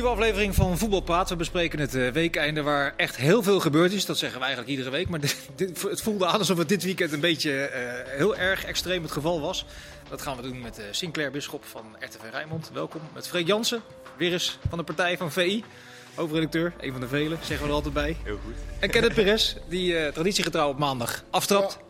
[0.00, 1.28] Nieuwe aflevering van Voetbalpraat.
[1.28, 4.06] We bespreken het uh, weekeinde waar echt heel veel gebeurd is.
[4.06, 5.08] Dat zeggen we eigenlijk iedere week.
[5.08, 8.64] Maar dit, dit, het voelde aan alsof het dit weekend een beetje uh, heel erg
[8.64, 9.64] extreem het geval was.
[10.08, 12.70] Dat gaan we doen met uh, Sinclair Bisschop van RTV Rijnmond.
[12.72, 13.00] Welkom.
[13.14, 13.82] Met Freek Jansen,
[14.16, 15.64] weer eens van de partij van VI.
[16.14, 18.16] Hoofdredacteur, een van de velen, zeggen we er altijd bij.
[18.22, 18.54] Heel goed.
[18.78, 21.78] En Kenneth Perez, die traditiegetrouw op maandag aftrapt.
[21.80, 21.86] Ja.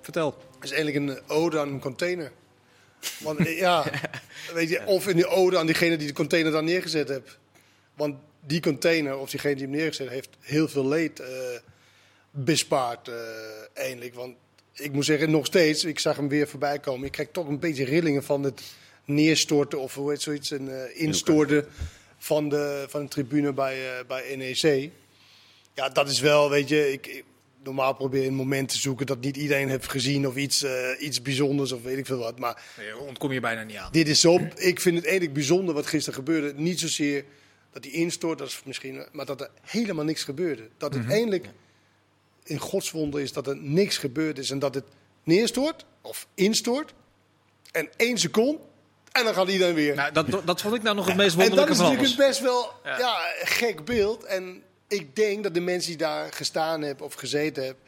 [0.00, 0.34] Vertel.
[0.54, 2.32] Het is eigenlijk een ode aan een container.
[3.18, 3.84] Want ja,
[4.54, 7.38] weet je, of in die ode aan diegene die de container dan neergezet heeft.
[7.94, 11.26] Want die container, of diegene die hem neergezet heeft, heel veel leed uh,
[12.30, 13.14] bespaard uh,
[13.74, 14.14] eindelijk.
[14.14, 14.36] Want
[14.72, 17.06] ik moet zeggen, nog steeds, ik zag hem weer voorbij komen.
[17.06, 18.62] Ik krijg toch een beetje rillingen van het
[19.04, 21.66] neerstorten of hoe heet zoiets, een uh, instorten
[22.18, 24.90] van de, van de tribune bij, bij NEC.
[25.74, 27.24] Ja, dat is wel, weet je, ik,
[27.62, 30.70] normaal probeer je een moment te zoeken dat niet iedereen heeft gezien of iets, uh,
[30.98, 32.38] iets bijzonders of weet ik veel wat.
[32.38, 33.92] Maar nee, ontkom je bijna niet aan.
[33.92, 34.38] Dit is zo.
[34.54, 36.52] Ik vind het eigenlijk bijzonder wat gisteren gebeurde.
[36.56, 37.24] Niet zozeer
[37.72, 40.68] dat hij instort, dat is misschien, maar dat er helemaal niks gebeurde.
[40.76, 41.16] Dat het mm -hmm.
[41.16, 41.48] eindelijk
[42.44, 44.84] in godswonder is dat er niks gebeurd is en dat het
[45.24, 46.94] neerstort of instort
[47.72, 48.60] en één seconde.
[49.12, 49.94] En dan gaat iedereen weer.
[49.94, 52.30] Nou, dat, dat vond ik nou nog het meest wonderlijke van En dat is natuurlijk
[52.30, 52.98] best wel ja.
[52.98, 54.24] ja, gek beeld.
[54.24, 57.82] En ik denk dat de mensen die daar gestaan hebben of gezeten hebben,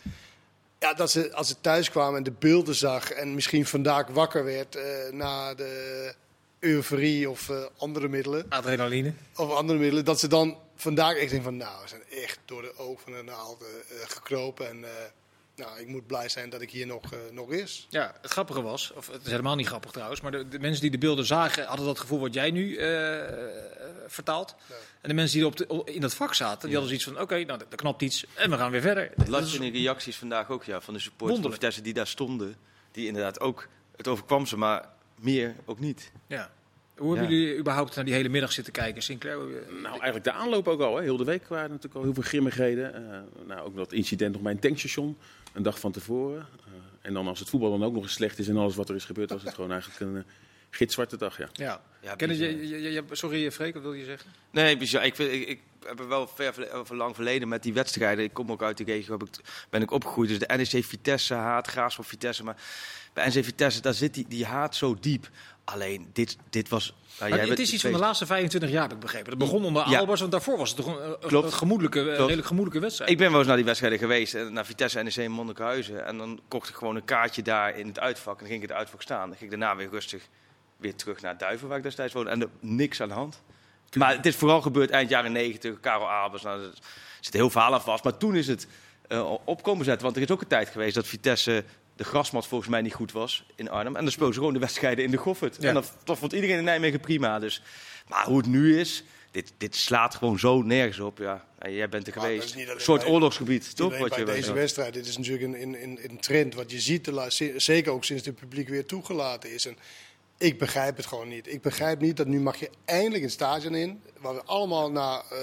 [0.78, 4.44] ja, dat ze als ze thuis kwamen en de beelden zag en misschien vandaag wakker
[4.44, 6.14] werd uh, na de
[6.58, 8.46] euforie of uh, andere middelen.
[8.48, 9.12] Adrenaline.
[9.36, 12.62] Of andere middelen, dat ze dan vandaag echt denken van nou, we zijn echt door
[12.62, 13.68] de oog van de naald uh,
[14.06, 14.84] gekropen en
[15.62, 17.86] nou, ik moet blij zijn dat ik hier nog, uh, nog is.
[17.90, 20.80] Ja, het grappige was, of het is helemaal niet grappig trouwens, maar de, de mensen
[20.80, 22.78] die de beelden zagen hadden dat gevoel wat jij nu uh,
[24.06, 24.54] vertaalt.
[25.00, 26.74] En de mensen die op de, in dat vak zaten, die ja.
[26.74, 29.10] hadden zoiets van, oké, okay, nou, er knapt iets en we gaan weer verder.
[29.16, 32.56] Dat las je in de reacties vandaag ook, ja, van de supporters die daar stonden.
[32.90, 34.88] Die inderdaad ook, het overkwam ze, maar
[35.20, 36.12] meer ook niet.
[36.26, 36.50] Ja.
[36.96, 37.42] Hoe hebben ja.
[37.42, 39.38] jullie überhaupt naar die hele middag zitten kijken, Sinclair?
[39.68, 40.96] Nou, eigenlijk de aanloop ook al.
[40.96, 41.02] Hè.
[41.02, 43.02] Heel de week waren natuurlijk al heel veel grimmigheden.
[43.02, 45.16] Uh, nou, ook dat incident nog bij een tankstation,
[45.52, 46.46] een dag van tevoren.
[46.68, 48.88] Uh, en dan als het voetbal dan ook nog eens slecht is en alles wat
[48.88, 50.22] er is gebeurd, was het gewoon eigenlijk een uh,
[50.70, 51.38] gitzwarte dag.
[51.38, 51.48] Ja.
[51.52, 51.82] ja.
[52.00, 54.30] ja Ken je, je, je, sorry, Freek, wat wil je zeggen?
[54.50, 55.04] Nee, bizar.
[55.04, 56.54] Ik, ik, ik heb er wel ver,
[56.84, 58.24] ver lang verleden met die wedstrijden.
[58.24, 59.34] Ik kom ook uit de regio, heb ik,
[59.70, 60.28] ben ik opgegroeid.
[60.28, 62.44] Dus de NEC Vitesse haat, Graafschap Vitesse.
[62.44, 62.56] Maar
[63.12, 65.28] bij NEC Vitesse, daar zit die, die haat zo diep.
[65.64, 66.94] Alleen, dit, dit was...
[67.20, 69.30] Nou, het is iets van de laatste 25 jaar, heb ik begrepen.
[69.30, 69.98] Het begon onder ja.
[69.98, 71.46] Albers, want daarvoor was het toch een, Klopt.
[71.46, 73.10] een gemoedelijke, redelijk gemoedelijke wedstrijd.
[73.10, 76.06] Ik ben wel eens naar die wedstrijden geweest, naar Vitesse NEC in Monnikenhuizen.
[76.06, 78.32] En dan kocht ik gewoon een kaartje daar in het uitvak.
[78.34, 79.28] En dan ging ik in het uitvak staan.
[79.28, 80.28] Dan ging ik daarna weer rustig
[80.76, 82.30] weer terug naar Duiven, waar ik destijds woonde.
[82.30, 83.42] En er niks aan de hand.
[83.96, 86.42] Maar het is vooral gebeurd eind jaren 90, Karel Albers.
[86.42, 86.70] Nou, er
[87.20, 88.04] zit heel verhaal aan vast.
[88.04, 88.66] Maar toen is het
[89.08, 90.04] uh, op komen zetten.
[90.04, 91.64] Want er is ook een tijd geweest dat Vitesse
[91.96, 93.96] de grasmat volgens mij niet goed was in Arnhem.
[93.96, 95.56] En dan speelden ze gewoon de wedstrijden in de Goffert.
[95.60, 95.68] Ja.
[95.68, 97.38] En dat, dat, vond iedereen in Nijmegen prima.
[97.38, 97.62] Dus.
[98.08, 101.18] Maar hoe het nu is, dit, dit slaat gewoon zo nergens op.
[101.18, 101.44] Ja.
[101.58, 102.54] En jij bent er maar geweest.
[102.54, 103.98] Een soort bij, oorlogsgebied, toch?
[103.98, 104.94] Wat je deze wedstrijd.
[104.94, 107.10] Dit is natuurlijk een, een, een, een trend wat je ziet,
[107.56, 109.66] zeker ook sinds het publiek weer toegelaten is.
[109.66, 109.76] En
[110.38, 111.52] ik begrijp het gewoon niet.
[111.52, 115.22] Ik begrijp niet dat nu mag je eindelijk een stadion in, waar we allemaal naar
[115.32, 115.38] uh,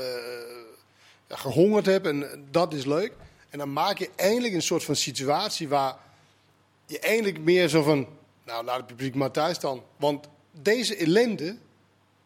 [1.28, 2.32] gehongerd hebben.
[2.32, 3.12] En dat is leuk.
[3.50, 5.96] En dan maak je eindelijk een soort van situatie waar
[6.90, 8.08] je eindelijk meer zo van,
[8.46, 9.84] nou laat het publiek maar thuis dan.
[9.98, 10.28] Want
[10.62, 11.58] deze ellende,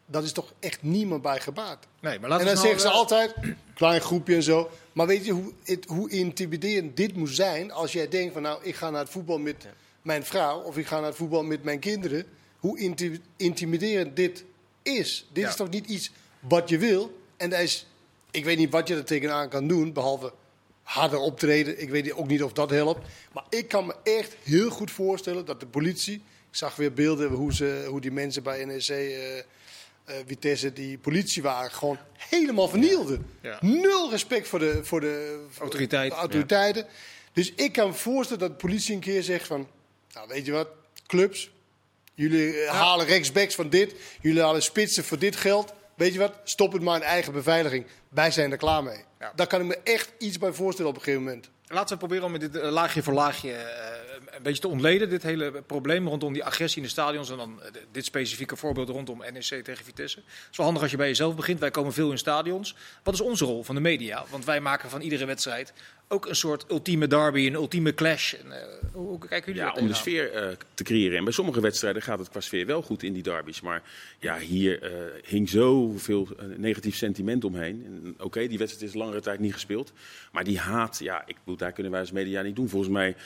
[0.06, 1.86] dat is toch echt niemand bij gebaat.
[2.00, 3.34] Nee, maar en dan nou, zeggen ze altijd,
[3.74, 4.70] klein groepje en zo.
[4.92, 8.58] Maar weet je hoe, het, hoe intimiderend dit moet zijn als jij denkt van nou,
[8.62, 9.66] ik ga naar het voetbal met
[10.02, 12.26] mijn vrouw of ik ga naar het voetbal met mijn kinderen.
[12.58, 14.44] Hoe inti intimiderend dit
[14.82, 15.26] is.
[15.32, 15.48] Dit ja.
[15.48, 16.10] is toch niet iets
[16.40, 17.18] wat je wil.
[17.36, 17.86] En dat is,
[18.30, 20.32] ik weet niet wat je er tegenaan kan doen, behalve
[20.84, 21.80] harder optreden.
[21.80, 23.06] Ik weet ook niet of dat helpt.
[23.32, 26.14] Maar ik kan me echt heel goed voorstellen dat de politie.
[26.50, 28.88] Ik zag weer beelden hoe, ze, hoe die mensen bij NEC.
[28.88, 29.36] Uh,
[30.08, 33.26] uh, Vitesse, die politie waren, gewoon helemaal vernielden.
[33.40, 33.58] Ja.
[33.60, 36.10] Nul respect voor de, voor de, voor Autoriteit.
[36.10, 36.82] de autoriteiten.
[36.82, 36.90] Ja.
[37.32, 39.68] Dus ik kan me voorstellen dat de politie een keer zegt van...
[40.12, 40.68] Nou, weet je wat,
[41.06, 41.50] clubs,
[42.14, 42.72] jullie ja.
[42.72, 43.94] halen rechtsbacks van dit.
[44.20, 45.72] Jullie halen spitsen voor dit geld.
[45.94, 47.86] Weet je wat, stop het maar in eigen beveiliging.
[48.08, 49.04] Wij zijn er klaar mee.
[49.34, 51.50] Daar kan ik me echt iets bij voorstellen op een gegeven moment.
[51.66, 55.08] Laten we proberen om met dit laagje voor laagje uh, een beetje te ontleden.
[55.08, 57.30] Dit hele probleem rondom die agressie in de stadions.
[57.30, 60.18] En dan uh, dit specifieke voorbeeld rondom NEC tegen Vitesse.
[60.18, 61.60] Het is wel handig als je bij jezelf begint.
[61.60, 62.74] Wij komen veel in stadions.
[63.02, 64.24] Wat is onze rol van de media?
[64.30, 65.72] Want wij maken van iedere wedstrijd
[66.08, 68.34] ook een soort ultieme derby, een ultieme clash.
[68.34, 68.54] En, uh,
[68.92, 71.18] hoe, kijken jullie ja, om de sfeer uh, te creëren.
[71.18, 73.60] En bij sommige wedstrijden gaat het qua sfeer wel goed in die derbies.
[73.60, 73.82] Maar
[74.18, 74.90] ja, hier uh,
[75.24, 78.02] hing zoveel negatief sentiment omheen.
[78.14, 79.92] Oké, okay, die wedstrijd is langere tijd niet gespeeld.
[80.32, 82.68] Maar die haat, ja, ik bedoel, daar kunnen wij als media niet doen.
[82.68, 83.16] Volgens mij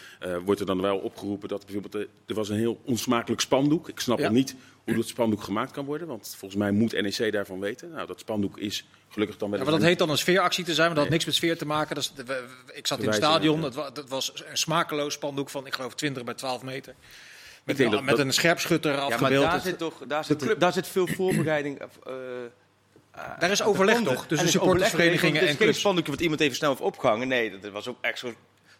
[0.45, 3.89] wordt er dan wel opgeroepen dat bijvoorbeeld eh, er was een heel onsmakelijk spandoek.
[3.89, 4.25] Ik snap Ja.
[4.25, 4.55] nog niet
[4.85, 7.91] hoe dat spandoek gemaakt kan worden, want volgens mij moet NEC daarvan weten.
[7.91, 10.75] Nou, dat spandoek is gelukkig dan wel Ja, maar dat heet dan een sfeeractie te
[10.75, 11.95] zijn, maar dat had niks met sfeer te maken.
[11.95, 15.50] Dat is, we- we- ik zat in het stadion, wa- het was een smakeloos spandoek
[15.50, 16.95] van, ik geloof, 20 bij 12 meter.
[17.65, 19.43] Met, denk een- dat- met dat- een scherpschutter Ja, maar afgebeeld.
[19.45, 21.79] daar Het- zit toch daar zit, daar zit veel voorbereiding.
[21.79, 22.12] eh,
[23.39, 25.79] Daar is overleg toch tussen er supportersverenigingen en Het is geen clubs.
[25.79, 27.29] spandoekje wat iemand even snel heeft opgehangen.
[27.29, 28.19] Nee, dat was ook echt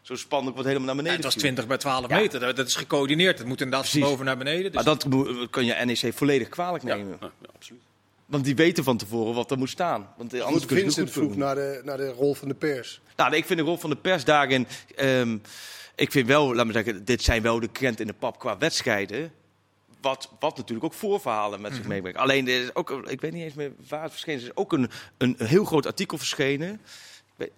[0.09, 1.43] zo'n zo spandoek wat helemaal naar beneden het was viel.
[1.43, 2.17] 20 bij 12 Ja.
[2.17, 2.41] meter.
[2.41, 3.39] Dat, dat is gecoördineerd.
[3.39, 4.11] Het moet inderdaad van Precies.
[4.11, 4.63] boven naar beneden.
[4.73, 5.07] Dus Maar dat
[5.51, 7.17] kan je NEC volledig kwalijk nemen.
[7.21, 7.81] ja, absoluut.
[8.27, 10.09] Want die weten van tevoren wat er moet staan.
[10.17, 11.39] Want anders kunnen ze het Vincent goed vroeg doen.
[11.39, 13.01] naar de, naar de rol van de pers.
[13.17, 14.67] Nou, ik vind de rol van de pers daarin...
[14.97, 15.37] ehm,
[15.95, 18.59] ik vind wel, laat me zeggen, dit zijn wel de krent in de pap qua
[18.59, 19.33] wedstrijden.
[20.01, 21.89] Wat, wat natuurlijk ook voorverhalen met zich Mhm.
[21.89, 22.19] meebrengt.
[22.19, 24.43] Alleen, er is ook, ik weet niet eens meer waar het verschenen is.
[24.45, 26.81] Er is ook een, een heel groot artikel verschenen.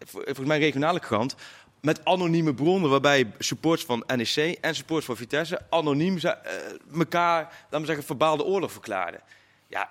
[0.07, 1.35] Volgens mij een regionale krant.
[1.81, 6.55] Met anonieme bronnen waarbij supporters van NEC en supporters van Vitesse anoniem ze- eh,
[6.99, 9.21] elkaar, laten we zeggen, verbaalde oorlog verklaarden.
[9.67, 9.91] Ja,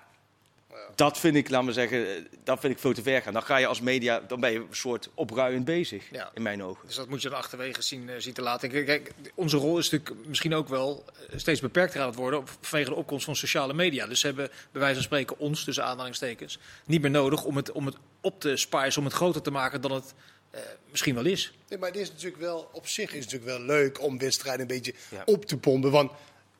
[0.94, 3.32] dat vind ik, laten we zeggen, eh, dat vind ik veel te ver gaan.
[3.32, 6.30] Dan ga je als media, dan ben je een soort opruiend bezig, Ja.
[6.34, 6.86] in mijn ogen.
[6.86, 8.68] Dus dat moet je dan achterwege zien, eh, zien te laten.
[8.70, 11.04] Kijk, kijk, onze rol is natuurlijk misschien ook wel
[11.36, 14.06] steeds beperkter aan het worden vanwege de opkomst van sociale media.
[14.06, 17.72] Dus ze hebben bij wijze van spreken ons, tussen aanhalingstekens, niet meer nodig om het,
[17.72, 20.14] om het op te spijzen, om het groter te maken dan het
[20.50, 20.60] eh,
[20.90, 21.52] misschien wel is.
[21.68, 24.66] Nee, maar het is natuurlijk wel, op zich is natuurlijk wel leuk om wedstrijden een
[24.66, 25.22] beetje Ja.
[25.24, 25.90] op te pompen.
[25.90, 26.10] Want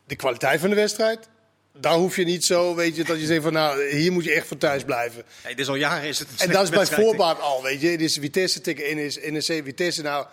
[0.06, 1.28] de kwaliteit van de wedstrijd,
[1.72, 4.32] daar hoef je niet zo, weet je, dat je zegt van nou, hier moet je
[4.32, 5.24] echt voor thuis blijven.
[5.44, 7.80] Nee, dit is al jaren is het een En dat is bij voorbaat al, weet
[7.80, 7.88] je.
[7.88, 10.02] Het is Vitesse tegen NEC, NEC Vitesse.
[10.02, 10.26] Nou,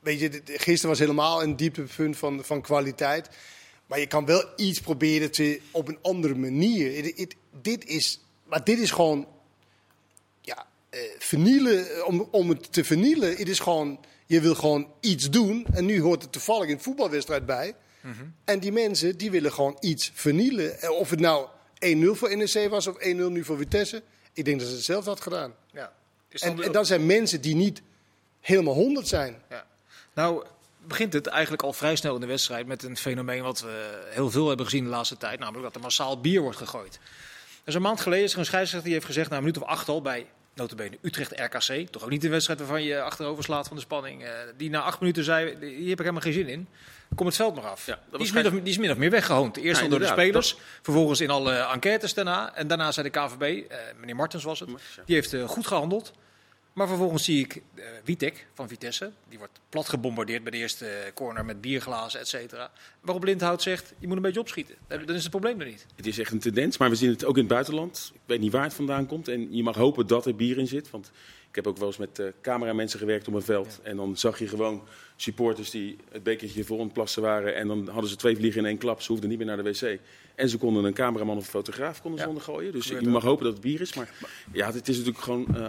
[0.00, 3.28] weet je, gisteren was helemaal een dieptepunt van, van kwaliteit.
[3.86, 7.12] Maar je kan wel iets proberen te, op een andere manier.
[7.62, 9.28] Dit is, maar dit is gewoon,
[11.18, 13.36] vernielen, eh, om, om het te vernielen.
[13.36, 15.66] Het is gewoon, je wil gewoon iets doen.
[15.72, 17.74] En nu hoort er toevallig een voetbalwedstrijd bij.
[18.44, 20.80] En die mensen, die willen gewoon iets vernielen.
[20.80, 21.48] Eh, Of het nou
[21.78, 24.02] 1-0 voor NEC was of 1-0 nu voor Vitesse.
[24.32, 25.54] Ik denk dat ze hetzelfde had gedaan.
[25.72, 25.92] Ja.
[26.28, 27.82] En, dan- zijn mensen die niet
[28.40, 29.42] helemaal 100 zijn.
[29.50, 29.66] Ja.
[30.14, 30.44] Nou,
[30.86, 34.30] begint het eigenlijk al vrij snel in de wedstrijd met een fenomeen wat we heel
[34.30, 35.38] veel hebben gezien de laatste tijd.
[35.38, 36.98] Namelijk dat er massaal bier wordt gegooid.
[37.64, 39.68] Dus een maand geleden is er een scheidsrechter die heeft gezegd, na een minuut of
[39.68, 40.26] acht al, bij
[40.56, 44.24] notabene Utrecht RKC, toch ook niet een wedstrijd waarvan je achterover slaat van de spanning,
[44.24, 46.68] eh, die na acht minuten zei, hier heb ik helemaal geen zin in.
[47.14, 47.86] Kom het veld maar af.
[47.86, 49.56] Ja, die, is min of, die is min of meer weggehoond.
[49.56, 52.54] Eerst Ja, al door de spelers, vervolgens in alle enquêtes daarna.
[52.54, 54.68] En daarna zei de KVB, eh, meneer Martens was het,
[55.04, 56.12] die heeft eh, goed gehandeld.
[56.76, 59.10] Maar vervolgens zie ik eh Witek van Vitesse.
[59.28, 62.70] Die wordt plat gebombardeerd bij de eerste corner met bierglazen, et cetera.
[63.00, 64.74] Waarop Lindhout zegt, je moet een beetje opschieten.
[64.88, 65.86] Dan is het probleem er niet.
[65.96, 68.10] Het is echt een tendens, maar we zien het ook in het buitenland.
[68.14, 69.28] Ik weet niet waar het vandaan komt.
[69.28, 70.90] En je mag hopen dat er bier in zit.
[70.90, 71.10] Want
[71.48, 73.80] ik heb ook wel eens met eh cameramensen gewerkt op een veld.
[73.82, 74.82] En dan zag je gewoon
[75.16, 77.54] supporters die het bekertje vol ontplassen waren.
[77.54, 79.02] En dan hadden ze twee vliegen in één klap.
[79.02, 79.98] Ze hoefden niet meer naar de wc.
[80.34, 82.30] En ze konden een cameraman of een fotograaf konden ze Ja.
[82.32, 82.72] ondergooien.
[82.72, 83.94] Dus je mag hopen dat het bier is.
[83.94, 84.10] Maar
[84.52, 85.66] ja, het is natuurlijk gewoon eh,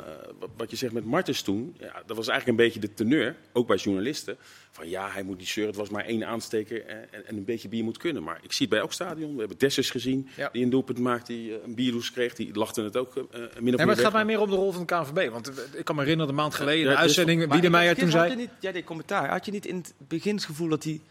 [0.58, 1.76] wat- je zegt met Martens toen.
[1.80, 4.38] Ja, dat was eigenlijk een beetje de teneur, ook bij journalisten.
[4.72, 5.72] Van ja, hij moet niet zeuren.
[5.74, 8.24] Het was maar één aansteker eh, en, en een beetje bier moet kunnen.
[8.24, 9.34] Maar ik zie het bij elk stadion.
[9.34, 10.50] We hebben Dessers gezien Ja.
[10.52, 12.34] die een doelpunt maakte, die eh, een bierloes kreeg.
[12.36, 13.98] Die lachten het ook eh, min of meer Nee, maar het weg.
[14.06, 15.30] gaat mij meer om de rol van de KNVB.
[15.32, 18.50] Want ik kan me herinneren, een maand geleden, Ja, de dus- uitzending, ik- toen zei...
[18.60, 19.30] jij deed commentaar.
[19.38, 21.02] Had je niet in het begin het gevoel dat hij...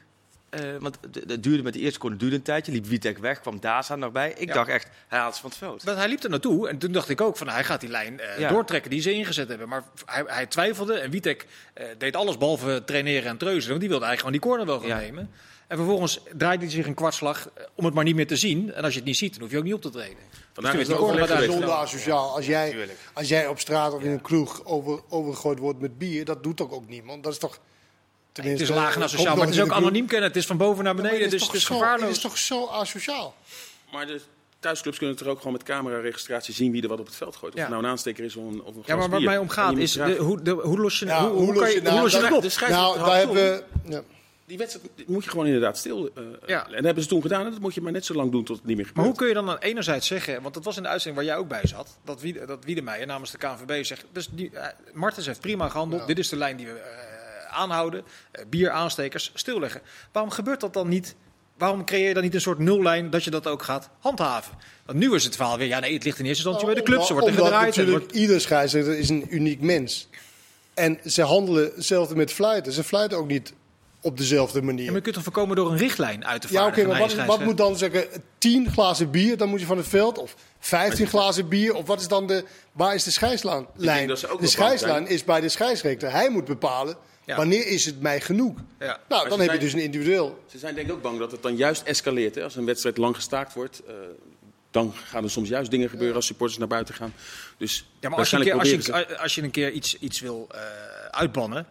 [0.50, 2.72] eh, want het- duurde met de eerste corner duurde een tijdje.
[2.72, 4.34] Liep Witek weg, kwam Daza nog bij.
[4.36, 4.54] Ik Ja.
[4.54, 5.82] dacht echt, hij haalt ze van het veld.
[5.82, 8.20] Want hij liep er naartoe en toen dacht ik ook van hij gaat die lijn
[8.20, 8.48] eh, Ja.
[8.48, 9.68] doortrekken die ze ingezet hebben.
[9.68, 13.68] Maar hij, hij twijfelde en Witek eh, deed alles behalve traineren en treuzelen.
[13.68, 15.06] Want die wilde eigenlijk gewoon die corner wel gaan Ja.
[15.10, 15.30] nemen.
[15.66, 18.72] En vervolgens draaide hij zich een kwartslag om het maar niet meer te zien.
[18.72, 20.16] En als je het niet ziet, dan hoef je ook niet op te treden.
[20.52, 21.44] Vandaag Dus is het.
[21.50, 22.34] Zonder asociaal.
[22.36, 26.24] Als jij, als jij op straat of in een kroeg over, overgegooid wordt met bier,
[26.24, 27.22] dat doet toch ook niemand?
[27.24, 27.58] Dat is toch...
[28.42, 30.28] het is laag en asociaal, maar het is ook anoniem kennen.
[30.28, 32.18] Het is van boven naar beneden, het dus is het is toch zo- Het is
[32.18, 33.34] toch zo asociaal?
[33.92, 34.20] Maar de
[34.60, 37.52] thuisclubs kunnen er ook gewoon met cameraregistratie zien wie er wat op het veld gooit.
[37.52, 37.64] Of Ja.
[37.64, 39.28] het nou een aansteker is of een, of een Ja, maar waar bier.
[39.28, 41.28] mij om En gaat je moet is de, hoe, de, hoe los je, Ja, hoe,
[41.30, 42.42] hoe, hoe kan los je, nou, hoe los je dat- dat op?
[42.44, 43.62] de scheidsrechter Nou, daar hebben we...
[43.90, 44.02] Ja.
[44.46, 46.10] Die wedstrijd moet je gewoon inderdaad stil.
[46.14, 46.66] eh, Ja.
[46.66, 47.44] En dat hebben ze toen gedaan.
[47.46, 49.06] En dat moet je maar net zo lang doen tot het niet meer gebeurt.
[49.06, 51.34] Maar hoe kun je dan aan enerzijds zeggen, want dat was in de uitzending waar
[51.34, 54.66] jij ook bij zat, dat, Wied, dat Wiedemeijer namens de KNVB zegt, dus die, eh,
[54.92, 56.06] Martens heeft prima gehandeld, Ja.
[56.06, 57.15] dit is de lijn die we eh,
[57.48, 59.80] aanhouden, eh, bier, aanstekers, stilleggen.
[60.12, 61.14] Waarom gebeurt dat dan niet?
[61.58, 64.52] Waarom creëer je dan niet een soort nullijn dat je dat ook gaat handhaven?
[64.86, 66.90] Want nu is het verhaal weer, ja nee, het ligt in eerste instantie bij de
[66.90, 67.76] clubs, er wordt er Omdat gedraaid.
[67.76, 70.08] natuurlijk wordt- ieder scheidsrechter is een uniek mens.
[70.74, 72.72] En ze handelen hetzelfde met fluiten.
[72.72, 73.52] Ze fluiten ook niet
[74.00, 74.86] op dezelfde Ja, manier.
[74.86, 76.90] maar je kunt toch voorkomen door een richtlijn uit te Ja, vaardigen?
[76.90, 78.04] oké, maar wat, wat moet dan zeggen?
[78.38, 80.18] 10 glazen bier, dan moet je van het veld.
[80.18, 81.74] Of 15 glazen bier.
[81.74, 82.44] Of wat is dan de.
[82.72, 83.66] Waar is de scheidslijn?
[83.76, 86.10] denk dat ze ook De scheidslijn is bij de scheidsrechter.
[86.12, 87.36] Hij moet bepalen Ja.
[87.36, 88.58] Wanneer is het mij genoeg?
[88.78, 89.00] Ja.
[89.08, 90.44] Nou, dan heb je dus een individueel.
[90.50, 92.34] Ze zijn denk ik ook bang dat het dan juist escaleert.
[92.34, 92.42] Hè?
[92.42, 93.94] Als een wedstrijd lang gestaakt wordt, eh,
[94.70, 97.12] dan gaan er soms juist dingen gebeuren als supporters naar buiten gaan.
[97.56, 100.46] Dus Ja, maar als je, keer, als, je, als je een keer iets, iets wil
[100.50, 100.60] eh,
[101.10, 101.66] uitbannen,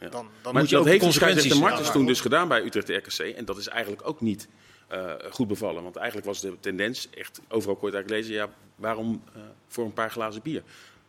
[0.00, 0.08] Ja.
[0.08, 1.92] dan, dan Maar moet je dat ook de heeft de scheidsrechter consequenties Martens dragen.
[1.98, 3.36] toen dus gedaan bij Utrecht RKC.
[3.36, 4.48] En dat is eigenlijk ook niet
[4.88, 5.82] eh, goed bevallen.
[5.82, 9.92] Want eigenlijk was de tendens, echt overal het eigenlijk lezen, ja, waarom eh, voor een
[9.92, 10.62] paar glazen bier?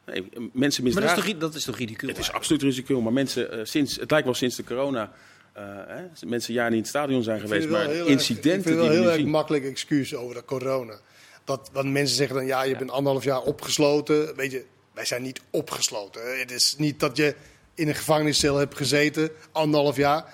[0.06, 1.24] Nee, mensen Maar dat is, misdragen.
[1.32, 2.10] toch, dat is toch ridicuul?
[2.10, 5.12] Het is absoluut risico, maar mensen, eh, sinds, het lijkt wel sinds de corona,
[5.54, 8.64] eh, hè, mensen jaren niet in het stadion zijn geweest, maar heel erg- ik incidenten
[8.64, 11.00] vind het wel we heel nu erg makkelijk excuus over de corona.
[11.44, 14.36] Dat, want mensen zeggen dan, ja, je bent anderhalf jaar opgesloten.
[14.36, 16.40] Weet je, wij zijn niet opgesloten.
[16.40, 17.36] Het is niet dat je
[17.74, 20.34] in een gevangeniscel hebt gezeten, anderhalf jaar.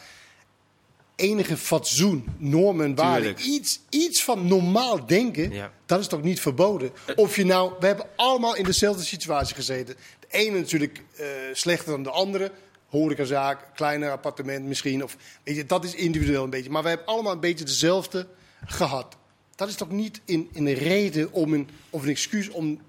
[1.22, 5.72] Enige fatsoen, normen en waarden, iets, iets van normaal denken, Ja.
[5.86, 6.92] dat is toch niet verboden?
[7.16, 9.96] Of je nou, we hebben allemaal in dezelfde situatie gezeten.
[10.20, 12.52] De ene natuurlijk eh, slechter dan de andere.
[12.86, 15.04] Horecazaak, kleiner appartement misschien.
[15.04, 16.70] Of, weet je, dat is individueel een beetje.
[16.70, 18.28] Maar we hebben allemaal een beetje dezelfde
[18.66, 19.16] gehad.
[19.56, 22.80] Dat is toch niet in, in een reden om een, of een excuus om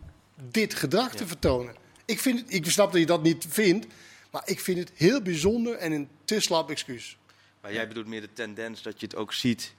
[0.51, 1.75] dit gedrag te vertonen?
[2.05, 3.87] Ik, vind ik snap dat je dat niet vindt.
[4.31, 7.17] Maar ik vind het heel bijzonder en een te slap excuus.
[7.63, 9.75] Maar jij bedoelt meer de tendens dat je het ook ziet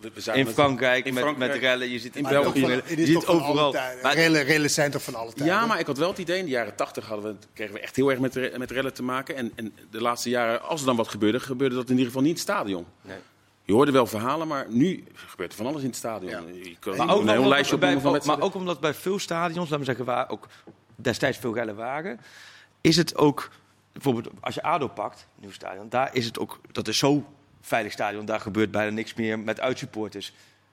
[0.00, 1.88] We- we zagen in Frankrijk, in met, Frankrijk- met rellen.
[1.90, 2.60] Je ziet in Maar België.
[2.60, 3.72] van- je ziet toch van alle overal.
[4.02, 5.46] Maar- Rellen, rellen zijn toch van alle tijden?
[5.54, 7.80] Ja, maar ik had wel het idee, in de jaren tachtig hadden we, kregen we
[7.80, 9.36] echt heel erg met, met rellen te maken.
[9.36, 12.20] En, en de laatste jaren, als er dan wat gebeurde, gebeurde dat in ieder geval
[12.22, 12.86] niet in het stadion.
[13.02, 13.16] Nee.
[13.64, 16.30] Je hoorde wel verhalen, maar nu gebeurt er van alles in het stadion.
[16.30, 16.42] Ja.
[16.62, 19.18] Je kan Maar een ook, heel omdat, lijstje bij, van maar ook omdat bij veel
[19.18, 20.48] stadions, laten we zeggen, waar ook
[20.96, 22.20] destijds veel rellen waren,
[22.80, 23.50] is het ook,
[23.92, 27.24] bijvoorbeeld als je ADO pakt, nieuw stadion, daar is het ook, dat is zo
[27.60, 30.32] veilig stadion, daar gebeurt bijna niks meer met uitsupporters.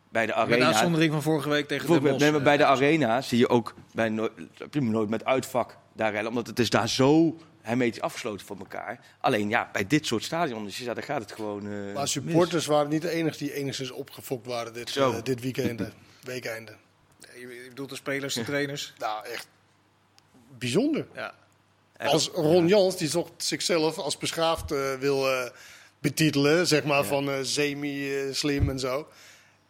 [0.10, 2.20] Bij de Met de arena, uitzondering van vorige week tegen de Bosch.
[2.20, 4.32] nee, maar bij de arena zie je ook bij nooit,
[4.80, 9.00] nooit met uitvak daar rellen, omdat het is daar zo hermetisch afgesloten van elkaar.
[9.20, 12.12] Alleen ja, bij dit soort stadions, ja, daar gaat het gewoon eh, Maar mis.
[12.12, 15.12] supporters waren niet de enige die enigszins opgefokt waren dit, Zo.
[15.12, 15.82] eh, dit weekend,
[16.22, 16.76] weekeinde.
[17.34, 18.94] Je je bedoelt de spelers, de trainers.
[18.98, 19.48] Nou, echt
[20.58, 21.08] bijzonder.
[21.16, 21.34] Ja.
[22.08, 25.50] Als Ron Jans, die zichzelf als beschaafd eh, wil eh,
[26.00, 29.08] betitelen, zeg maar, van eh, semi-slim en zo.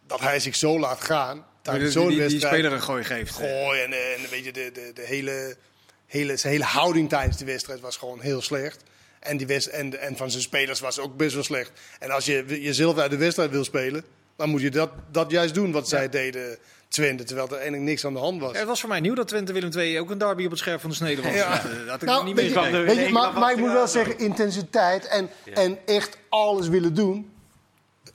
[0.07, 1.35] Dat hij zich zo laat gaan.
[1.35, 2.53] Die, Tijdens die, zo'n die, die wedstrijd.
[2.53, 3.35] speler een gooi geeft.
[3.35, 5.57] Gooi en, en weet je, de, de, de hele,
[6.05, 8.83] hele, zijn hele houding tijdens de wedstrijd was gewoon heel slecht.
[9.19, 11.71] En, die west, en, en van zijn spelers was ook best wel slecht.
[11.99, 14.05] En als je jezelf uit de wedstrijd wil spelen,
[14.39, 17.23] dan moet je dat, dat juist doen wat zij deden Twente.
[17.23, 18.51] Terwijl er eigenlijk niks aan de hand was.
[18.51, 20.59] Ja, het was voor mij nieuw dat Twente Willem II ook een derby op het
[20.59, 21.33] scherp van de snede was.
[21.33, 21.49] Ja.
[21.49, 22.85] Dat, dat had ik Nou, niet je, meegekregen.
[22.85, 27.31] weet je, maar, maar ik moet wel zeggen, intensiteit en, en echt alles willen doen.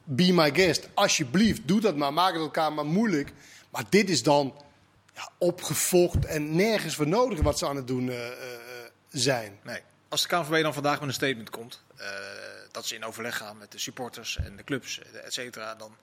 [0.05, 0.89] Be my guest.
[0.95, 2.13] Alsjeblieft, doe dat maar.
[2.13, 3.33] Maak het elkaar maar moeilijk.
[3.71, 4.55] Maar dit is dan
[5.15, 8.33] ja, opgefokt en nergens voor nodig wat ze aan het doen eh, eh,
[9.11, 9.59] zijn.
[9.63, 9.81] Nee.
[10.09, 12.07] Als de KNVB dan vandaag met een statement komt, eh,
[12.75, 15.97] dat ze in overleg gaan met de supporters en de clubs, eh, et cetera, dan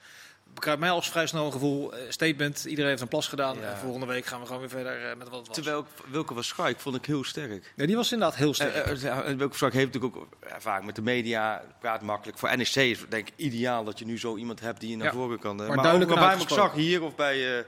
[0.54, 3.72] bekruipt mij als vrij snel een gevoel, eh, statement, iedereen heeft een plas gedaan Ja.
[3.72, 5.56] en volgende week gaan we gewoon weer verder eh, met wat het was.
[5.56, 7.74] Terwijl Wilke was Schaik vond ik heel sterk.
[7.75, 8.74] Nee, die was inderdaad heel sterk.
[8.74, 12.38] Eh, eh, ja, en Wilke Schaik heeft natuurlijk ook ervaring met de media, praat makkelijk.
[12.38, 14.96] Voor NEC is het denk ik ideaal dat je nu zo iemand hebt die je
[14.98, 15.13] naar Ja.
[15.13, 15.51] voren kan.
[15.51, 17.63] eh, Maar maar duidelijk ook bij hem ook zag hier of bij, eh,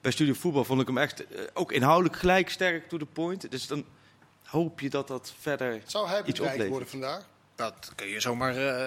[0.00, 3.50] bij Studio Voetbal vond ik hem echt eh, ook inhoudelijk gelijk sterk to the point.
[3.50, 3.84] Dus dan
[4.44, 7.22] hoop je dat dat verder Zou hij iets bedreigd worden vandaag?
[7.58, 8.86] Dat kun je zomaar, eh,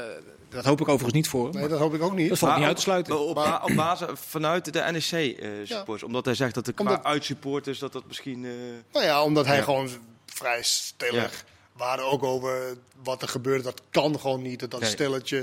[0.50, 1.52] dat hoop ik overigens niet voor hem.
[1.52, 2.30] Nee, maar dat hoop ik ook niet.
[2.30, 3.20] dat valt niet Maar uit te sluiten.
[3.20, 6.04] Op, op, op basis vanuit de NEC-supporters.
[6.04, 8.46] Omdat hij zegt dat de qua uitsupporters dat dat misschien...
[8.46, 8.52] eh,
[8.94, 9.64] Nou ja, omdat hij Ja.
[9.64, 9.90] gewoon
[10.26, 13.64] vrij stellig waren ook over wat er gebeurde.
[13.64, 14.72] Dat kan gewoon niet.
[14.72, 14.90] Dat Nee.
[14.90, 15.40] stelletje,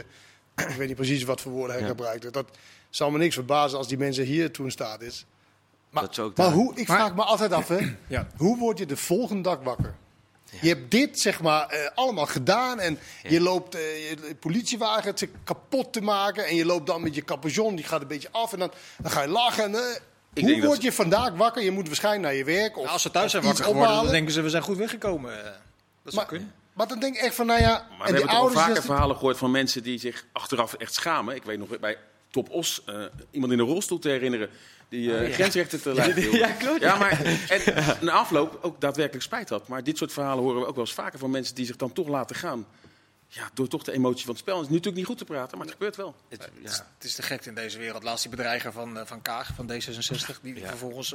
[0.57, 1.89] ik weet niet precies wat voor woorden hij Ja.
[1.91, 2.31] gebruikte.
[2.31, 2.47] Dat
[2.91, 5.25] zou me niks verbazen als die mensen hier toen staat is.
[5.91, 8.27] Maar, Dat ze ook maar hoe, ik Maar- vraag me altijd af, hè, Ja.
[8.37, 9.95] hoe word je de volgende dag wakker?
[10.61, 13.77] Je hebt dit zeg maar eh, allemaal gedaan en je loopt
[14.41, 18.07] politiewagen te kapot te maken en je loopt dan met je capuchon, die gaat een
[18.07, 19.65] beetje af en dan, dan ga je lachen.
[19.65, 21.63] En, eh, hoe dat word je vandaag wakker?
[21.63, 24.11] Je moet waarschijnlijk naar je werk of Nou, als ze thuis zijn wakker geworden, dan
[24.11, 25.31] denken ze we zijn goed weggekomen.
[25.35, 25.53] Dat
[26.03, 26.53] zou Maar, kunnen.
[26.73, 27.87] maar dan denk ik echt van, nou ja...
[27.99, 31.35] Maar en we hebben toch vaker verhalen gehoord van mensen die zich achteraf echt schamen.
[31.35, 31.97] Ik weet nog bij
[32.31, 34.49] Top Os eh, iemand in een rolstoel te herinneren
[34.89, 36.37] die eh, grensrechten te lijf wilde.
[36.37, 36.81] Ja, klopt.
[36.81, 39.69] Ja, maar en na afloop ook daadwerkelijk spijt had.
[39.69, 41.93] Maar dit soort verhalen horen we ook wel eens vaker van mensen die zich dan
[41.93, 42.67] toch laten gaan.
[43.31, 44.55] Ja, door toch de emotie van het spel.
[44.55, 46.15] Het is natuurlijk niet goed te praten, maar het gebeurt wel.
[46.29, 46.87] het- Het is, ja.
[46.97, 48.03] het is de gekte in deze wereld.
[48.03, 50.69] Laatst die bedreiger van, eh, van Kaag, van D66, die Ja.
[50.69, 51.15] vervolgens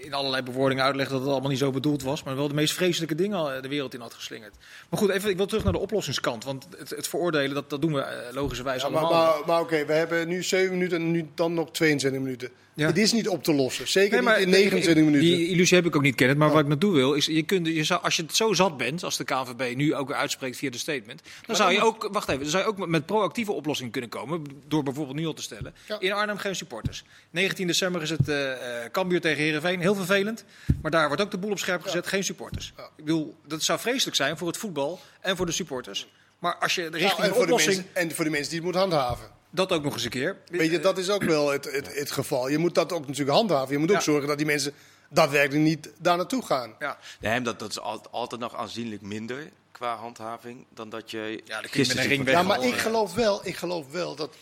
[0.00, 2.22] in allerlei bewoordingen uitlegde dat het allemaal niet zo bedoeld was.
[2.22, 4.54] Maar wel de meest vreselijke dingen eh, de wereld in had geslingerd.
[4.88, 6.44] Maar goed, even, ik wil terug naar de oplossingskant.
[6.44, 9.10] Want het, het veroordelen, dat, dat doen we eh, logischerwijs Ja, allemaal.
[9.10, 12.50] maar, maar oké, we hebben nu 7 minuten en nu dan nog 22 minuten.
[12.74, 12.86] Ja.
[12.86, 13.88] Het is niet op te lossen.
[13.88, 15.36] Zeker Nee, maar niet in ik- 29 ik- minuten.
[15.36, 16.36] Die illusie heb ik ook niet, Kenneth.
[16.36, 18.76] Maar wat ik naartoe wil, is je kunt, je zou, als je het zo zat
[18.76, 22.08] bent, als de KNVB nu ook weer uitspreekt via de statement, dan zou je ook,
[22.12, 25.32] wacht even, dan zou je ook met proactieve oplossingen kunnen komen, door bijvoorbeeld nu al
[25.32, 25.74] te stellen.
[25.88, 26.00] Ja.
[26.00, 27.04] In Arnhem geen supporters.
[27.30, 28.50] 19 december is het eh,
[28.92, 30.44] Cambuur tegen Herenveen, heel vervelend.
[30.82, 32.72] Maar daar wordt ook de boel op scherp gezet, geen supporters.
[32.76, 32.82] Ja.
[32.96, 36.08] Ik bedoel, dat zou vreselijk zijn voor het voetbal en voor de supporters.
[36.38, 38.50] Maar als je de Nou, richting en, voor de oplossing, mensen, en voor de mensen
[38.50, 39.26] die het moeten handhaven.
[39.54, 40.36] Dat ook nog eens een keer.
[40.50, 42.48] Weet je, dat is ook wel het, het, het geval.
[42.48, 43.72] Je moet dat ook natuurlijk handhaven.
[43.72, 44.02] Je moet ook Ja.
[44.02, 44.72] zorgen dat die mensen
[45.08, 46.74] daadwerkelijk niet daar naartoe gaan.
[46.78, 51.40] Ja, Nee, dat, dat is al- altijd nog aanzienlijk minder qua handhaving dan dat je
[51.44, 54.34] Ja, gisteren een ring Ja, maar ik geloof wel, ik geloof wel dat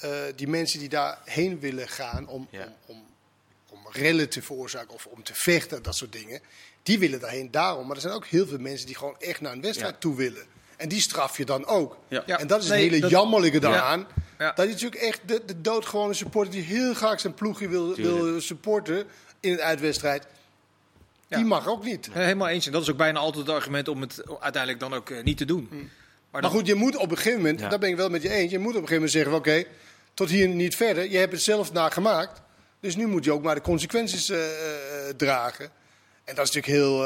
[0.00, 2.72] eh, die mensen die daarheen willen gaan om, Ja.
[2.86, 3.04] om, om,
[3.78, 6.40] om rellen te veroorzaken of om te vechten, dat soort dingen,
[6.82, 7.86] die willen daarheen daarom.
[7.86, 9.98] Maar er zijn ook heel veel mensen die gewoon echt naar een wedstrijd Ja.
[10.00, 10.44] toe willen.
[10.76, 11.96] En die straf je dan ook.
[12.08, 12.22] Ja.
[12.26, 12.38] Ja.
[12.38, 14.06] En dat is Nee, het hele dat- jammerlijke daaraan.
[14.42, 14.52] Ja.
[14.52, 18.40] Dat je natuurlijk echt de, de doodgewone supporter die heel graag zijn ploegje wil, wil
[18.40, 19.04] supporten
[19.40, 20.26] in een uitwedstrijd,
[21.28, 21.36] Ja.
[21.36, 22.08] die mag ook niet.
[22.12, 22.66] Helemaal eens.
[22.66, 25.36] En dat is ook bijna altijd het argument om het uiteindelijk dan ook eh, niet
[25.36, 25.68] te doen.
[25.70, 25.80] Maar,
[26.30, 27.68] Maar dan- goed, je moet op een gegeven moment, Ja.
[27.68, 29.64] daar ben ik wel met je eens, je moet op een gegeven moment zeggen: oké,
[30.14, 31.10] tot hier niet verder.
[31.10, 32.40] Je hebt het zelf nagemaakt.
[32.80, 34.44] Dus nu moet je ook maar de consequenties eh,
[35.08, 35.64] eh, dragen.
[36.24, 37.04] En dat is natuurlijk heel.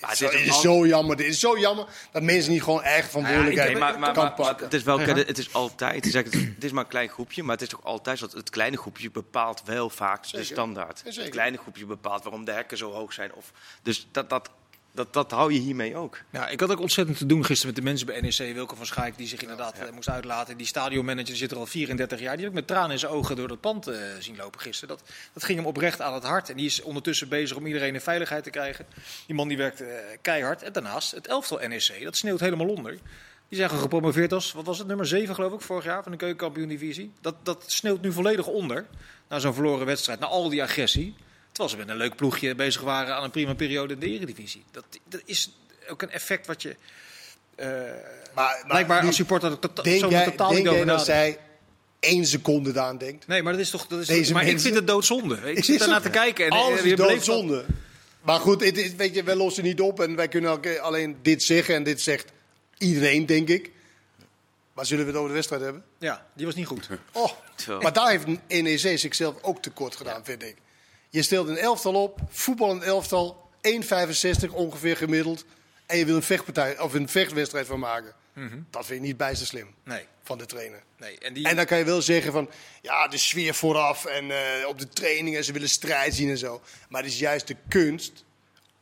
[0.00, 1.16] Ja, het, is, het is het is al- zo jammer.
[1.16, 4.34] Het is zo jammer dat mensen niet gewoon eigen verantwoordelijkheid Nee, maar, maar, kan maar,
[4.34, 4.64] pakken.
[4.64, 7.42] het is wel, het is altijd, ik zeg het, het is maar een klein groepje,
[7.42, 10.98] maar het is toch altijd zo dat het kleine groepje bepaalt wel vaak de standaard.
[10.98, 11.22] Ja, zeker.
[11.22, 13.32] Het kleine groepje bepaalt waarom de hekken zo hoog zijn.
[13.34, 13.52] Of,
[13.82, 14.50] dus dat, dat,
[14.92, 16.18] dat, dat hou je hiermee ook.
[16.30, 18.54] Ja, ik had ook ontzettend te doen gisteren met de mensen bij NEC.
[18.54, 20.56] Wilke van Schaik, die zich inderdaad eh, moest uitlaten.
[20.56, 22.34] Die stadionmanager zit er al 34 jaar.
[22.34, 24.96] Die heb ik met tranen in zijn ogen door dat pand eh, zien lopen gisteren.
[24.96, 26.50] Dat, dat ging hem oprecht aan het hart.
[26.50, 28.86] En die is ondertussen bezig om iedereen in veiligheid te krijgen.
[29.26, 29.88] Die man die werkt eh,
[30.22, 30.62] keihard.
[30.62, 32.98] En daarnaast, het elftal NEC, dat sneeuwt helemaal onder.
[33.48, 36.18] Die zijn gepromoveerd als, wat was het, nummer 7 geloof ik, vorig jaar van de
[36.18, 37.12] keukenkampioen-divisie.
[37.20, 38.86] Dat, dat sneeuwt nu volledig onder.
[39.28, 41.14] Na zo'n verloren wedstrijd, na al die agressie.
[41.58, 44.64] Terwijl ze met een leuk ploegje bezig waren aan een prima periode in de Eredivisie.
[44.70, 45.50] Dat, dat is
[45.88, 46.76] ook een effect wat je
[47.54, 47.92] eh, Maar,
[48.34, 51.38] maar blijkbaar als supporter tot, denk zo jij, totaal denk niet over dat zij
[52.00, 53.26] één seconde daaraan denkt?
[53.26, 53.86] Nee, maar dat is toch.
[53.86, 55.34] Dat is Deze maar ik vind het doodzonde.
[55.36, 57.64] Ik Is zit het- te kijken en Alles eh, is beleeft dat- doodzonde.
[58.20, 61.16] Maar goed, het is, weet je, wij lossen niet op en wij kunnen ook alleen
[61.22, 61.74] dit zeggen.
[61.74, 62.32] En dit zegt
[62.78, 63.70] iedereen, denk ik.
[64.72, 65.84] Maar zullen we het over de wedstrijd hebben?
[65.98, 66.88] Ja, die was niet goed.
[67.12, 67.30] Oh,
[67.80, 70.56] maar daar heeft NEC zichzelf ook tekort gedaan, vind ik.
[71.10, 73.48] Je stelt een elftal op, voetbal een elftal,
[74.46, 75.44] 1,65 ongeveer gemiddeld.
[75.86, 78.14] En je wil een vechtpartij of een vechtwedstrijd van maken.
[78.70, 80.82] Dat vind ik niet bijster slim Nee, van de trainer.
[80.96, 81.18] nee.
[81.18, 82.50] En die, En dan kan je wel zeggen van,
[82.82, 86.60] ja, de sfeer vooraf en eh, op de trainingen, ze willen strijd zien en zo.
[86.88, 88.24] Maar het is juist de kunst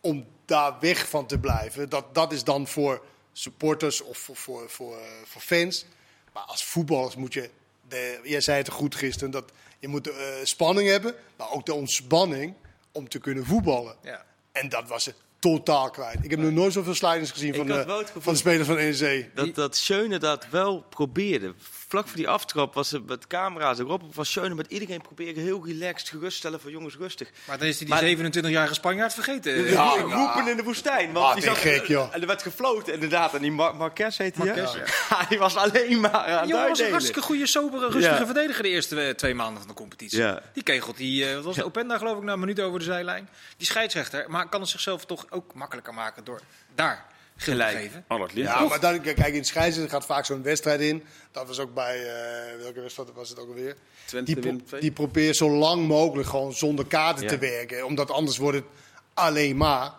[0.00, 1.88] om daar weg van te blijven.
[1.88, 5.84] Dat, dat is dan voor supporters of voor, voor, voor, eh, voor fans.
[6.32, 7.50] Maar als voetballers moet je,
[7.88, 9.52] de, jij zei het goed gisteren, dat
[9.86, 12.54] je moet de eh, spanning hebben, maar ook de ontspanning
[12.92, 13.96] om te kunnen voetballen.
[14.02, 14.24] ja.
[14.52, 16.18] En dat was het totaal kwijt.
[16.22, 19.30] Ik heb nog nooit zoveel slidings gezien Ik van de, van de spelers van NEC.
[19.34, 21.54] Dat, dat Schöne dat wel probeerde.
[21.96, 24.14] Vlak voor die aftrap was het met camera's erop.
[24.14, 27.30] Was Schöne met iedereen proberen heel relaxed, geruststellen van jongens rustig.
[27.46, 29.52] Maar dan is hij die Maar- 27-jarige Spanjaard vergeten.
[29.64, 30.00] Ja, Ja, ja.
[30.02, 31.12] roepen in de woestijn.
[31.12, 32.14] Want Ah, die zat- gek, joh.
[32.14, 33.34] En er werd gefloten inderdaad.
[33.34, 34.46] En die Mar Marquez heet hij.
[34.46, 34.74] Marquez,
[35.28, 38.24] Hij was alleen maar aan het Jongen was een hartstikke goede, sobere, rustige Ja.
[38.24, 40.18] verdediger de eerste eh, twee maanden van de competitie.
[40.18, 40.42] Ja.
[40.52, 42.84] Die kegelt die, eh, wat was het, Openda geloof ik, na een minuut over de
[42.84, 43.28] zijlijn.
[43.56, 46.40] Die scheidsrechter, maar kan het zichzelf toch ook makkelijker maken door
[46.74, 47.76] daar Gelijk.
[47.78, 48.04] geven.
[48.08, 48.48] Al het licht.
[48.48, 51.04] Ja, maar dan, kijk, in scheidsrechter gaat vaak zo'n wedstrijd in.
[51.30, 53.76] Dat was ook bij, eh, welke wedstrijd was het ook alweer?
[54.04, 57.28] Twente Die, pro- die probeert zo lang mogelijk gewoon zonder kaarten Ja.
[57.30, 57.84] te werken.
[57.86, 58.66] Omdat anders wordt het
[59.14, 59.92] alleen maar.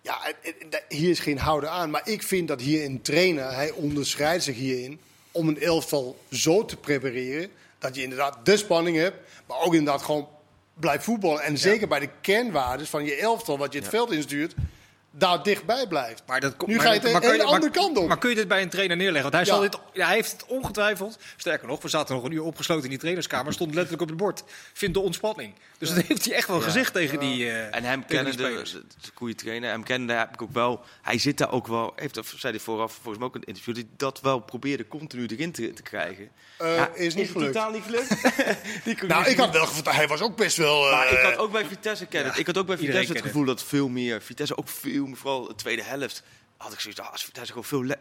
[0.00, 0.18] Ja,
[0.88, 1.90] hier is geen houden aan.
[1.90, 6.64] Maar ik vind dat hier een trainer, hij onderscheidt zich hierin om een elftal zo
[6.64, 7.50] te prepareren.
[7.78, 9.16] Dat je inderdaad de spanning hebt,
[9.46, 10.28] maar ook inderdaad gewoon
[10.74, 11.42] blijft voetballen.
[11.42, 14.54] En zeker bij de kernwaardes van je elftal, wat je het veld instuurt,
[15.14, 16.22] daar dichtbij blijft.
[16.26, 17.82] Maar dat, komt- Nu maar ga je het maar een kun je- hele andere maar-
[17.84, 18.08] kant op.
[18.08, 19.30] Maar kun je dit bij een trainer neerleggen?
[19.30, 19.50] Want hij, Ja.
[19.62, 21.18] zal dit, ja, hij heeft het ongetwijfeld.
[21.36, 23.52] Sterker nog, we zaten nog een uur opgesloten in die trainerskamer.
[23.52, 24.42] Stond letterlijk op het bord.
[24.72, 25.54] Vind de ontspanning.
[25.78, 27.50] Dus dat heeft hij echt wel gezegd tegen die.
[27.50, 28.76] eh, En hem kennende, is
[29.14, 32.34] goede trainer, hem kennende heb ik ook wel, hij zit daar ook wel, heeft, of
[32.36, 35.72] zei hij vooraf volgens mij ook in een interview, dat wel probeerde continu erin te,
[35.72, 36.28] te krijgen.
[36.58, 37.52] Eh, Ja, is niet het gelukt.
[37.52, 38.08] totaal niet gelukt.
[38.84, 40.84] Die kon Nou, niet ik had wel hij was ook best wel.
[40.86, 42.32] eh, Maar ik had ook bij Vitesse kennen.
[42.32, 44.22] Ja, ik had ook bij iedereen Vitesse het gevoel dat veel meer.
[44.22, 46.22] Vitesse ook veel vooral de tweede helft.
[46.56, 47.96] had ik zoiets, ah, als Vitesse gewoon veel eh,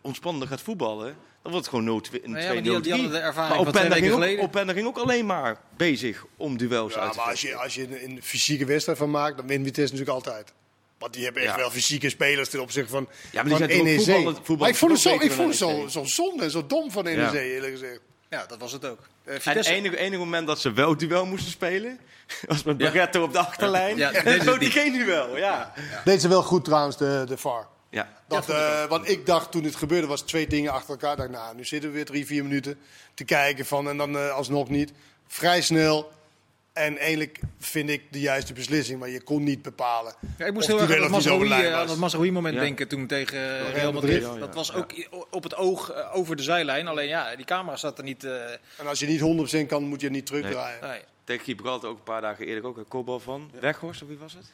[0.00, 2.10] ontspannender gaat voetballen, dan wordt het gewoon 0-2.
[2.24, 4.20] Nou ja, maar die, die hadden de Maar ervaring van twee Openda weken ging, ook,
[4.22, 4.44] geleden.
[4.44, 7.74] Openda ging ook alleen maar bezig om duels uit Ja, te maar als je, als
[7.74, 10.52] je een, een fysieke wedstrijd van maakt, dan wint Vitesse natuurlijk altijd.
[10.98, 11.58] Want die hebben echt Ja.
[11.58, 13.96] wel fysieke spelers ten opzichte van, Ja, maar die van zijn ook NEC.
[13.96, 15.90] voetballen- voetballen maar ik vond het zo, ik vond het zo, NEC.
[15.90, 17.32] zo zonde en zo dom van NEC, Ja.
[17.34, 18.00] eerlijk gezegd.
[18.34, 18.98] Ja, dat was het ook.
[19.24, 21.98] Eh, En het enige, enige moment dat ze wel duel moesten spelen,
[22.46, 23.96] was met Barretto op de achterlijn.
[23.96, 25.72] Ja, deden ze die geen duel, ja.
[26.04, 27.66] Deed ze wel goed trouwens, de, de VAR.
[27.90, 28.08] ja.
[28.28, 31.12] Dat, eh, want ik dacht toen het gebeurde, was twee dingen achter elkaar.
[31.12, 32.78] Ik dacht, nou, nu zitten we weer drie, vier minuten
[33.14, 34.92] te kijken van en dan eh, alsnog niet.
[35.26, 36.12] Vrij snel.
[36.74, 40.14] En eigenlijk vind ik de juiste beslissing, maar je kon niet bepalen.
[40.38, 42.60] Ja, ik moest Of heel erg aan dat of niet over Mazraoui, lijn eh, Ja.
[42.60, 44.22] denken toen tegen eh, Real Madrid.
[44.22, 44.54] Madrid, Dat ja.
[44.54, 44.92] was ook
[45.30, 46.86] op het oog eh, over de zijlijn.
[46.88, 48.24] Alleen ja, die camera zat er niet...
[48.24, 49.20] eh, En als je niet
[49.64, 50.78] 100% kan, moet je niet terugdraaien.
[50.88, 51.00] nee.
[51.24, 53.50] Tegen Gibraltar ook een paar dagen eerder ook een kopbal van.
[53.60, 54.44] Weghorst, of wie was het?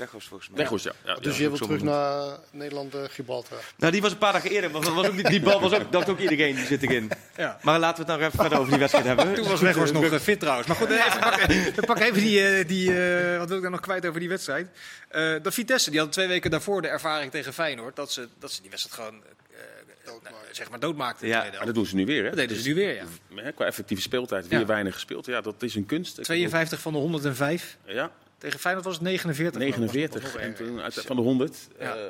[0.00, 0.58] Weghorst volgens mij.
[0.58, 0.92] Weghorst, ja.
[1.04, 1.42] ja, Dus ja.
[1.42, 3.58] je wil zo terug naar Nederland, eh, Gibraltar.
[3.76, 4.70] Nou, die was een paar dagen eerder.
[4.70, 7.10] Want was ook, die, die bal was ook, dacht ook iedereen, die zit erin.
[7.36, 7.58] Ja.
[7.62, 9.34] Maar laten we het nou even verder over die wedstrijd hebben.
[9.34, 10.68] Toen was Weghorst nog eh, fit trouwens.
[10.68, 12.46] Maar goed, eh, even pakken, we pakken even die...
[12.46, 14.68] eh, die eh, wat wil ik daar nog kwijt over die wedstrijd?
[15.08, 17.96] Eh dat Vitesse, die hadden twee weken daarvoor de ervaring tegen Feyenoord.
[17.96, 21.26] Dat ze, dat ze die wedstrijd gewoon eh, nou, zeg maar doodmaakten.
[21.26, 22.28] in de Ja, Maar dat doen ze nu weer, hè?
[22.28, 23.50] Dat deden ze nu weer, ja.
[23.50, 24.66] Qua effectieve speeltijd weer Ja.
[24.66, 25.26] weinig gespeeld.
[25.26, 26.18] Ja, dat is een kunst.
[26.18, 27.76] Ik 52 van de 105.
[27.84, 28.10] bedoel, Ja,
[28.40, 29.60] Tegen Feyenoord was het 49.
[29.60, 30.22] Dat was 49.
[30.32, 31.68] nog En toen uit, van de 100.
[31.78, 31.94] Ja.
[31.96, 32.02] eh,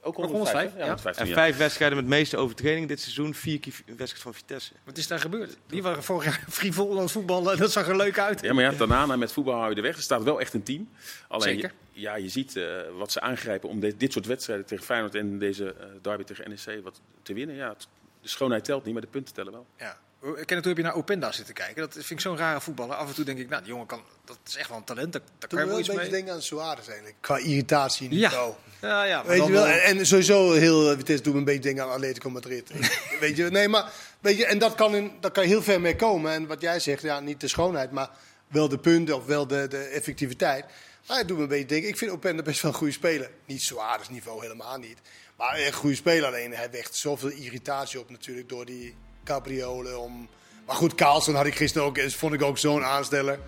[0.00, 0.70] ook 105, 105.
[0.72, 0.78] ja.
[0.78, 3.34] Ja, 115, En vijf wedstrijden met de meeste overtredingen dit seizoen.
[3.34, 4.72] Vier keer wedstrijd van Vitesse.
[4.84, 5.56] Wat is daar gebeurd?
[5.66, 7.56] Die waren vorig jaar frivol aan het voetballen.
[7.58, 8.40] Dat zag er leuk uit.
[8.40, 9.96] Ja, maar ja, daarna met voetbal hou je de weg.
[9.96, 10.88] Er staat wel echt een team.
[11.28, 11.72] Alleen, Zeker.
[11.92, 12.64] Ja, je ziet eh,
[12.96, 16.48] wat ze aangrijpen om de- dit soort wedstrijden tegen Feyenoord en deze eh, derby tegen
[16.48, 17.56] NEC wat te winnen.
[17.56, 17.88] Ja, het-
[18.22, 19.66] de schoonheid telt niet, maar de punten tellen wel.
[19.78, 19.98] Ja.
[20.20, 21.76] Ken toen heb je naar Openda zitten kijken.
[21.76, 22.96] Dat vind ik zo'n rare voetballer.
[22.96, 25.12] Af en toe denk ik, nou, die jongen kan, dat is echt wel een talent.
[25.12, 26.10] Daar, kan je wel iets beetje mee.
[26.10, 27.16] denken aan Suarez eigenlijk.
[27.20, 28.28] Qua irritatie Ja.
[28.28, 28.54] niveau.
[28.80, 29.24] Ja, ja.
[29.24, 29.62] Weet je wel?
[29.64, 32.70] wel- En, en sowieso heel eh, Vitesse doet me een beetje denken aan Atletico Madrid.
[33.20, 35.96] weet je, nee, maar weet je, en dat kan, in, daar kan heel ver mee
[35.96, 36.32] komen.
[36.32, 38.10] En wat jij zegt, ja, niet de schoonheid, maar
[38.48, 40.64] wel de punten of wel de, de effectiviteit.
[41.06, 41.88] Maar het doet me een beetje denken.
[41.88, 43.30] Ik vind Openda best wel een goede speler.
[43.46, 44.98] Niet Suarez niveau, helemaal niet.
[45.36, 46.26] Maar een goede speler.
[46.26, 48.96] Alleen hij wekt zoveel irritatie op natuurlijk door die
[49.26, 50.00] capriolen.
[50.00, 50.28] Om...
[50.66, 53.38] Maar goed, Carlsen had ik gisteren ook, vond ik ook zo'n aansteller.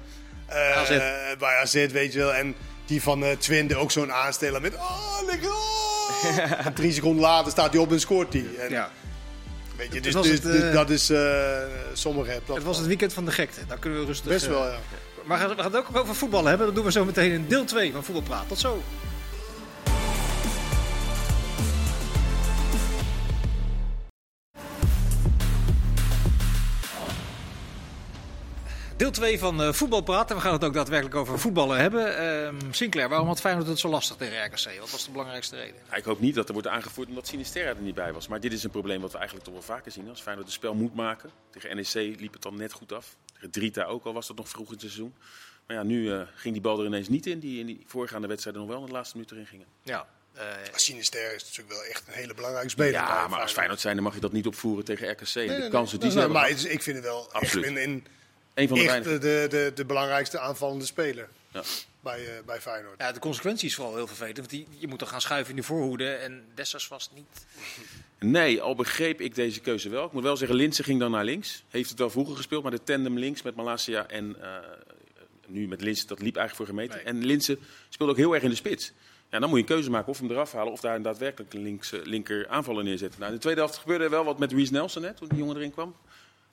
[0.46, 0.88] Eh, AZ.
[1.38, 2.34] bij AZ, weet je wel.
[2.34, 2.54] En
[2.86, 4.74] die van eh Twente ook zo'n aansteller met...
[4.74, 5.50] Oh, lekker!
[5.50, 5.86] oh."
[6.66, 8.46] En drie seconden later staat hij op en scoort hij.
[8.68, 8.90] Ja.
[9.76, 11.20] weet je, dus, dus- het, dus eh, dat is eh
[11.92, 12.40] sommige.
[12.46, 13.66] Dat Het was het weekend van de gekte.
[13.66, 14.28] Daar kunnen we rustig...
[14.28, 14.78] best eh, wel, ja.
[15.24, 16.66] Maar we gaan we gaan het ook over voetballen hebben.
[16.66, 18.48] Dat doen we zo meteen in deel 2 van Voetbalpraat.
[18.48, 18.82] Tot zo.
[28.98, 30.30] Deel 2 van eh Voetbalpraat.
[30.30, 32.16] En we gaan het ook daadwerkelijk over voetballen hebben.
[32.16, 34.78] Ehm, Sinclair, waarom had Feyenoord het zo lastig tegen RKC?
[34.80, 35.74] Wat was de belangrijkste reden?
[35.90, 38.28] Ja, ik hoop niet dat er wordt aangevoerd omdat Sinisterra er niet bij was.
[38.28, 40.08] Maar dit is een probleem wat we eigenlijk toch wel vaker zien.
[40.08, 41.30] Als Feyenoord een spel moet maken.
[41.50, 43.16] Tegen NEC liep het dan net goed af.
[43.34, 45.14] Tegen Drita ook al was dat nog vroeg in het seizoen.
[45.66, 47.38] Maar ja, nu eh, ging die bal er ineens niet in.
[47.38, 49.66] Die in die voorgaande wedstrijden nog wel in de laatste minuut erin gingen.
[49.82, 52.92] Ja, eh, Sinister is natuurlijk wel echt een hele belangrijke speler.
[52.92, 55.32] Ja, maar als Feyenoord zijn, dan mag je dat niet opvoeren tegen RKC.
[55.32, 56.42] De kansen die ze Nee, hebben.
[56.42, 57.76] Maar het ik vind het wel Absoluut.
[57.76, 58.00] echt,
[58.58, 61.62] Een van de echt de, de, de belangrijkste aanvallende speler Ja.
[62.00, 62.98] bij, eh, bij Feyenoord.
[63.00, 64.36] ja, de consequentie is vooral heel vervelend.
[64.36, 66.10] Want die, je moet dan gaan schuiven in de voorhoede.
[66.10, 67.46] En Dessers was niet...
[68.18, 70.06] Nee, al begreep ik deze keuze wel.
[70.06, 71.62] Ik moet wel zeggen, Linse ging dan naar links.
[71.68, 74.48] Heeft het wel vroeger gespeeld, maar de tandem links met Malasia en eh,
[75.46, 76.96] nu met Linse, dat liep eigenlijk voor gemeten.
[77.04, 77.14] Nee.
[77.14, 78.92] En Linse speelde ook heel erg in de spits.
[79.30, 81.54] Ja, dan moet je een keuze maken of hem eraf halen of daar een daadwerkelijk
[81.54, 83.18] een links, linker aanvaller neerzetten.
[83.20, 85.38] Nou, in de tweede helft gebeurde er wel wat met Reece Nelson net, toen die
[85.38, 85.96] jongen erin kwam.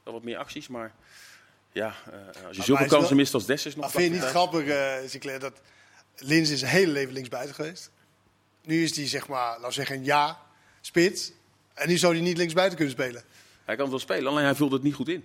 [0.04, 0.94] Wel wat meer acties, maar
[1.76, 3.84] ja, eh, als je zoveel is kansen wel- mist als Dessers nog.
[3.84, 5.62] Maar vind je niet grappig, eh Sinclair, dat
[6.16, 7.90] Lins is zijn hele leven linksbuiten geweest.
[8.64, 10.38] Nu is hij, zeg maar, laten we zeggen, een jaar
[10.82, 11.32] spits.
[11.74, 13.24] En nu zou hij niet linksbuiten kunnen spelen.
[13.66, 15.24] Hij kan wel spelen, alleen hij vulde het niet goed in.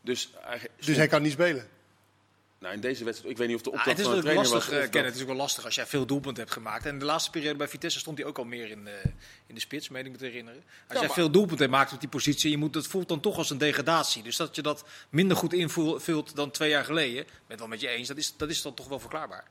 [0.00, 1.68] Dus, hij, Dus hij kan niet spelen.
[2.66, 4.22] Nou, in deze wedstrijd, ik weet niet of de Ah, opdracht het is van de
[4.22, 4.78] trainer lastig, was.
[4.78, 6.84] eh, of Kenneth, dat- het is ook wel lastig als jij veel doelpunten hebt gemaakt.
[6.86, 9.00] En in de laatste periode bij Vitesse stond hij ook al meer in, de
[9.46, 10.62] in de spits, meen ik me te herinneren.
[10.88, 13.36] Als jij maar- veel doelpunten maakt op die positie, je moet, dat voelt dan toch
[13.36, 14.22] als een degradatie.
[14.22, 17.80] Dus dat je dat minder goed invult dan twee jaar geleden, ben het wel met
[17.80, 19.44] je eens, dat is, dat is dan toch wel verklaarbaar.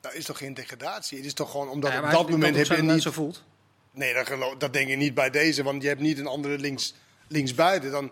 [0.00, 1.16] Dat is toch geen degradatie?
[1.16, 3.02] Het is toch gewoon omdat Ja, op dat moment heb je niet...
[3.02, 3.42] zo voelt.
[3.90, 5.62] Nee, dat, dat denk ik niet bij deze.
[5.62, 6.94] Want je hebt niet een andere links,
[7.28, 7.90] linksbuiten.
[7.90, 8.10] Dan,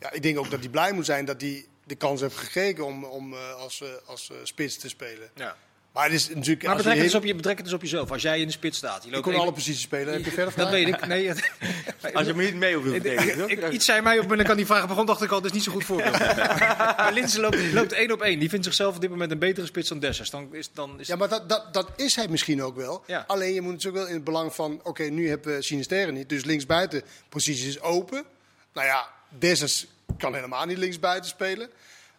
[0.00, 2.84] ja, ik denk ook dat hij blij moet zijn dat hij de kans heeft gekregen
[2.84, 5.30] om, om eh, als, eh, als eh, spits te spelen.
[5.34, 5.56] Ja.
[5.92, 6.62] Maar het is natuurlijk...
[6.62, 8.10] Maar betrek je het, eens heel- op je, betrek het eens op jezelf.
[8.10, 9.02] Als jij in de spits staat.
[9.02, 10.12] Je Je loopt kon alle posities spelen.
[10.12, 11.06] Heb je verder Dat weet ik.
[11.06, 11.50] Nee, het-
[12.14, 13.48] Als je me niet mee hoeft te verdedigen.
[13.48, 15.46] Ik- iets zei mij op en dan kan die vragen begon, dacht ik al, dat
[15.50, 16.18] is niet zo goed voorbeeld.
[16.96, 18.38] maar Linse loopt, loopt één op één.
[18.38, 20.30] Die vindt zichzelf op dit moment een betere spits dan Dessers.
[20.30, 23.02] Dan is, dan is Ja, maar dat, dat, dat is hij misschien ook wel.
[23.06, 23.24] Ja.
[23.26, 24.80] Alleen je moet natuurlijk wel in het belang van...
[24.82, 26.28] Oké, nu hebben we Sinisterre niet.
[26.28, 28.24] Dus linksbuiten positie is open.
[28.72, 31.70] Nou ja, Dessers kan helemaal niet linksbuiten spelen.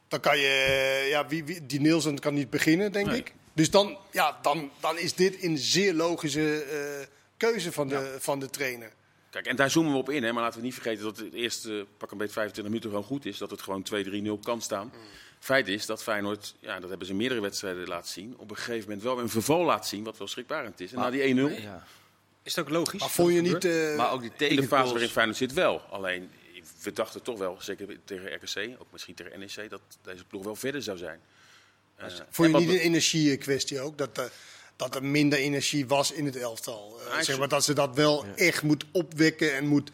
[0.07, 1.05] Dan kan je...
[1.09, 3.17] Ja, wie, wie, die Nielsen kan niet beginnen, denk Nee.
[3.17, 3.33] ik.
[3.53, 8.39] Dus dan, ja, dan, dan is dit een zeer logische eh, keuze van de, van
[8.39, 8.91] de trainer.
[9.29, 11.33] Kijk, en daar zoomen we op in, hè, maar laten we niet vergeten dat het
[11.33, 13.37] eerste pak een beetje 25 minuten gewoon goed is.
[13.37, 13.85] Dat het gewoon
[14.37, 14.91] 2-3-0 kan staan.
[15.39, 18.55] Feit is dat Feyenoord, ja, dat hebben ze in meerdere wedstrijden laten zien, op een
[18.57, 20.91] gegeven moment wel een verval laat zien, wat wel schrikbarend is.
[20.93, 21.83] En na die 1-0, Ja.
[22.43, 22.99] is het ook logisch.
[22.99, 23.65] Maar vond je dat niet...
[23.65, 24.91] eh, Maar ook die in de fase tegengoals.
[24.91, 25.81] waarin Feyenoord zit wel.
[25.89, 26.29] Alleen,
[26.83, 30.55] we dachten toch wel, zeker tegen RKC, ook misschien tegen NEC, dat deze ploeg wel
[30.55, 31.19] verder zou zijn.
[31.95, 33.97] Eh, Vond en je niet een energie-kwestie ook?
[33.97, 34.23] Dat, eh,
[34.75, 36.99] dat er minder energie was in het elftal?
[37.05, 39.91] Eh, Ah, zeg maar dat ze dat wel echt moet opwekken en moet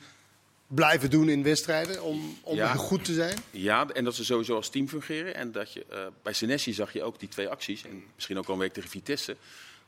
[0.68, 2.74] blijven doen in wedstrijden om, om Ja.
[2.76, 3.38] goed te zijn?
[3.52, 5.36] Ja, en dat ze sowieso als team fungeren.
[5.36, 7.84] En dat je, eh, bij Senesi zag je ook die twee acties.
[7.84, 9.36] En misschien ook al een week tegen Vitesse.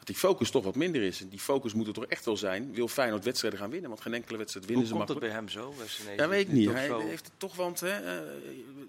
[0.08, 1.22] Dat die focus toch wat minder is.
[1.22, 2.74] En die focus moet er toch echt wel zijn.
[2.74, 3.89] Wil Feyenoord wedstrijden gaan winnen?
[3.89, 5.50] Want geen enkele wedstrijd winnen Hoe ze komt het makkelijk.
[5.50, 5.74] bij hem zo?
[5.78, 6.15] bij Senesi?
[6.22, 6.65] Ja, weet ik niet.
[6.65, 8.22] Toch Hij zo- heeft het toch, want hè, eh,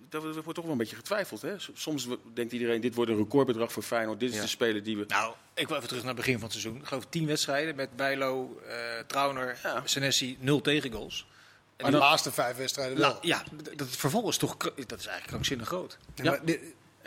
[0.09, 1.43] dat wordt toch wel een beetje getwijfeld.
[1.43, 1.55] Hè.
[1.75, 4.21] Soms denkt iedereen, dit wordt een recordbedrag voor Feyenoord.
[4.21, 4.43] Dit is Ja.
[4.43, 5.05] de speler die we...
[5.09, 6.77] Nou, ik wil even terug naar het begin van het seizoen.
[6.81, 8.75] Ik geloof tien wedstrijden met Bijlo, eh
[9.07, 9.83] Trauner, Ja.
[9.85, 11.27] Senesi, nul tegengoals.
[11.77, 13.09] En de laatste vijf wedstrijden wel.
[13.11, 15.99] Nou, ja, dat het vervolg is toch dat is eigenlijk krankzinnig groot.
[16.15, 16.61] Nee, maar, dit-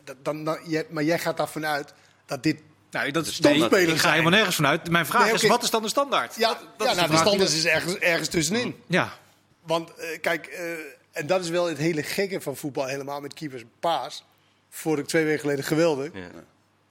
[0.04, 1.94] dat- dan, dan, jij, maar jij gaat daarvan uit
[2.26, 2.62] dat dit...
[2.92, 4.90] Nou, dat is nee, ik ga helemaal nergens vanuit.
[4.90, 6.36] Mijn vraag Nee, is, wat is dan de standaard?
[6.36, 8.76] Ja, Dat- dat ja is nou, de standaard is ergens, ergens tussenin.
[8.88, 9.18] Ja,
[9.62, 10.64] Want eh, kijk, eh,
[11.12, 13.64] en dat is wel het hele gekke van voetbal, helemaal met keepers.
[13.80, 14.24] Paas,
[14.70, 16.10] voor ik twee weken geleden geweldig.
[16.14, 16.30] Ja.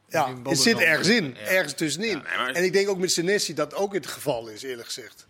[0.08, 1.46] Ja, het zit ergens in, Ja.
[1.46, 2.08] ergens tussenin.
[2.08, 4.86] Ja, nee, maar- En ik denk ook met Senesi dat ook het geval is, eerlijk
[4.86, 5.26] gezegd.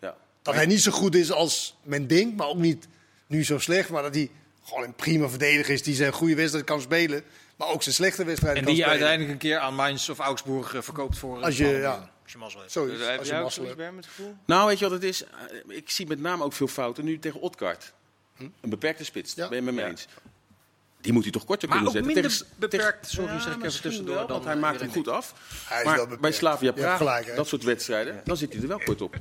[0.00, 0.14] Ja.
[0.42, 2.86] Dat hij niet zo goed is als men denkt, maar ook niet
[3.26, 3.88] nu zo slecht.
[3.90, 4.30] Maar dat hij
[4.64, 7.22] gewoon een prima verdediger is die zijn goede wedstrijd kan spelen.
[7.62, 10.74] Maar ook zijn slechte wedstrijden en die je uiteindelijk een keer aan Mainz of Augsburg
[10.74, 12.10] eh, verkoopt voor een Als je- ja.
[12.22, 12.72] Als je mazzel hebt.
[12.72, 13.96] Zoiets, Dus als je mazzel hebt.
[13.96, 14.36] het gevoel?
[14.46, 15.24] Nou, weet je wat het is?
[15.24, 15.30] Eh,
[15.76, 17.92] Ik zie met name ook veel fouten nu tegen Otkaart.
[18.38, 19.48] Een beperkte spits, Ja.
[19.48, 20.06] ben je met me eens.
[21.00, 22.22] Die moet hij toch korter Maar kunnen ook zetten.
[22.22, 24.80] minder Tegen- beperkt, tegen- sorry, Ja, zeg ik even tussendoor, wel, dan want hij maakt
[24.80, 25.34] hem goed af.
[25.66, 26.22] Hij is maar wel beperkt.
[26.22, 29.14] bij Slavia Praag, gelijk, dat soort wedstrijden, dan zit hij er wel kort op.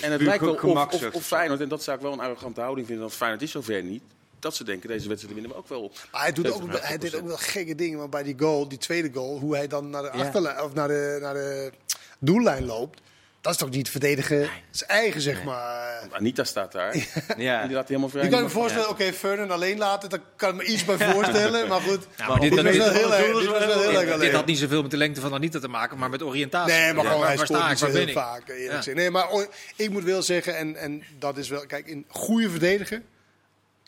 [0.00, 1.24] En het lijkt wel of, of.
[1.26, 4.02] Feyenoord, en dat zou ik wel een arrogante houding vinden, want Feyenoord is zover niet.
[4.40, 5.96] Dat ze denken, deze wedstrijd winnen we ook wel op.
[6.12, 7.98] Maar hij, doet ook, 70, hij deed ook wel gekke dingen.
[7.98, 10.24] Maar bij die goal, die tweede goal, hoe hij dan naar de, Ja.
[10.24, 11.72] achterlijn, of naar de, naar de
[12.18, 13.00] doellijn loopt.
[13.40, 16.08] Dat is toch niet verdedigen zijn eigen, zeg maar.
[16.10, 16.96] Anita staat daar.
[16.96, 17.02] Ja.
[17.36, 18.24] die laat hij helemaal vrij.
[18.24, 21.68] Je kan je voorstellen, oké, Ferdinand alleen laten, daar kan ik me iets bij voorstellen.
[21.68, 23.92] Maar goed, Ja, maar dit, dit was wel heel erg, dit dit was wel heel
[23.92, 24.34] erg dit alleen.
[24.34, 26.72] had niet zoveel met de lengte van Anita te maken, maar met oriëntatie.
[26.74, 28.14] Nee, maar gewoon, hij waar scoort sta niet ik, waar heel ben ik?
[28.14, 28.76] vaak, eerlijk Ja.
[28.76, 28.96] gezegd.
[28.96, 29.46] Nee, maar o-
[29.76, 31.66] ik moet wel zeggen, en, en dat is wel...
[31.66, 33.02] Kijk, een goede verdediger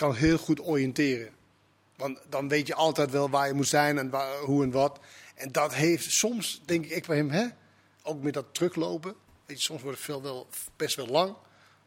[0.00, 1.30] kan heel goed oriënteren.
[1.96, 4.98] Want dan weet je altijd wel waar je moet zijn en waar, hoe en wat.
[5.34, 7.46] En dat heeft soms, denk ik, bij hem, hè,
[8.02, 9.14] ook met dat teruglopen.
[9.46, 11.34] Weet je, soms wordt het veel wel, best wel lang.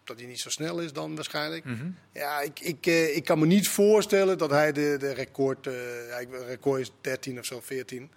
[0.04, 1.65] Dat hij niet zo snel is dan waarschijnlijk.
[1.65, 1.89] Mhm.
[2.13, 5.65] Ja, ik, ik, eh, ik kan me niet voorstellen dat hij de, de record...
[6.10, 8.12] ja, ik- het record is 13 of zo, 14.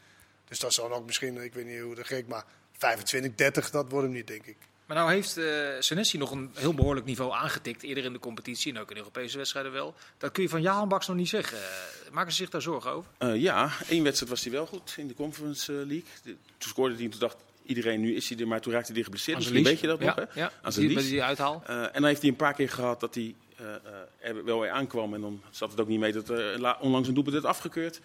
[0.49, 3.91] Dus dat zal ook misschien, ik weet niet hoe dat gek, maar 25, 30, dat
[3.91, 4.57] wordt hem niet, denk ik.
[4.87, 5.44] Maar nou heeft eh
[5.79, 9.37] Senesi nog een heel behoorlijk niveau aangetikt eerder in de competitie en ook in Europese
[9.37, 9.94] wedstrijden wel.
[10.18, 11.59] Dat kun je van Jahan Baks nog niet zeggen.
[11.59, 13.11] Eh, maken ze zich daar zorgen over?
[13.18, 16.03] Eh, ja, één wedstrijd was hij wel goed in de Conference League.
[16.22, 18.92] De- toen scoorde hij en toen dacht iedereen, nu is hij er, maar toen raakte
[18.92, 19.38] hij geblesseerd.
[19.38, 20.40] Misschien weet je dat ja, nog, hè?
[20.40, 21.62] Ja, die, die uithaal.
[21.66, 23.35] En dan heeft hij een paar keer gehad dat hij
[24.20, 25.14] er wel weer aankwam.
[25.14, 28.01] En dan zat het ook niet mee dat er la- onlangs een doelpunt werd afgekeerd.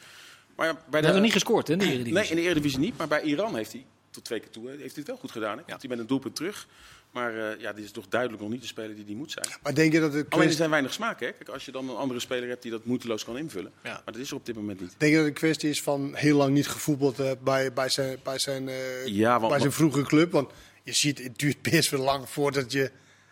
[0.55, 2.13] Maar bij Hij heeft nog niet gescoord hè, in de Eredivisie.
[2.13, 2.97] Nee, in de Eredivisie niet.
[2.97, 5.57] Maar bij Iran heeft hij tot twee keer toe heeft hij het wel goed gedaan.
[5.57, 5.63] Hè?
[5.63, 6.67] Komt hij met een doelpunt terug.
[7.11, 9.47] Maar eh, ja, dit is toch duidelijk nog niet de speler die die moet zijn.
[9.63, 11.19] Maar denk je dat de Alleen er zijn weinig smaak.
[11.19, 11.31] Hè?
[11.31, 13.71] Kijk, als je dan een andere speler hebt die dat moeiteloos kan invullen.
[13.83, 13.91] Ja.
[13.91, 14.95] Maar dat is er op dit moment niet.
[14.97, 17.89] denk je dat het een kwestie is van heel lang niet gevoetbald eh, bij, bij
[17.89, 20.31] zijn, bij zijn, eh, Ja, want- bij zijn vroege club?
[20.31, 20.51] Want
[20.83, 22.91] je ziet, het duurt best wel lang voordat je...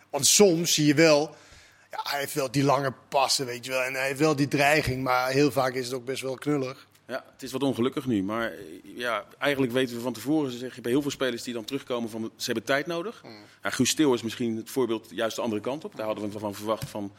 [0.10, 1.36] Want soms zie je wel,
[1.92, 3.82] ja, hij heeft wel die lange passen, weet je wel.
[3.84, 6.88] En hij heeft wel die dreiging, maar heel vaak is het ook best wel knullig.
[7.10, 8.24] Ja, het is wat ongelukkig nu.
[8.24, 11.54] Maar eh, ja, eigenlijk weten we van tevoren, zeg je bij heel veel spelers die
[11.54, 13.24] dan terugkomen, van, ze hebben tijd nodig.
[13.64, 15.96] Ja, Guus Stil is misschien het voorbeeld juist de andere kant op.
[15.96, 16.90] Daar hadden we van verwacht.
[16.90, 17.12] Van.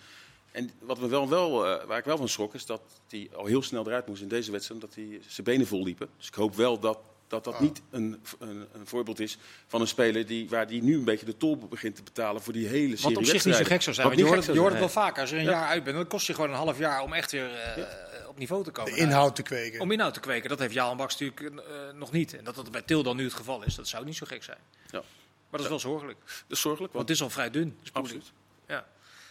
[0.51, 3.47] En wat we wel, wel, eh, waar ik wel van schrok, is dat hij al
[3.47, 6.09] heel snel eruit moest in deze wedstrijd, omdat hij zijn benen vol liepen.
[6.17, 6.99] Dus ik hoop wel dat
[7.31, 10.95] dat, dat niet een, een, een voorbeeld is van een speler die, waar die nu
[10.95, 13.55] een beetje de tol begint te betalen voor die hele serie Wat op zich niet
[13.55, 14.07] zo gek zou zijn.
[14.07, 15.19] Want je hoort, het, wel vaak.
[15.19, 15.53] Als je er een Ja.
[15.53, 17.83] jaar uit bent, dan kost je gewoon een half jaar om echt weer eh,
[18.31, 18.93] op niveau te komen.
[18.93, 19.81] De inhoud te kweken.
[19.81, 20.49] Om inhoud te kweken.
[20.49, 22.37] Dat heeft Jaan Baks natuurlijk eh, nog niet.
[22.37, 24.43] En dat dat bij Til dan nu het geval is, dat zou niet zo gek
[24.43, 24.59] zijn.
[24.91, 24.99] Ja.
[24.99, 26.19] Maar dat is wel zorgelijk.
[26.27, 27.79] Dat is zorgelijk, Want want het is al vrij dun.
[27.93, 28.33] absoluut.
[28.67, 28.87] Ja.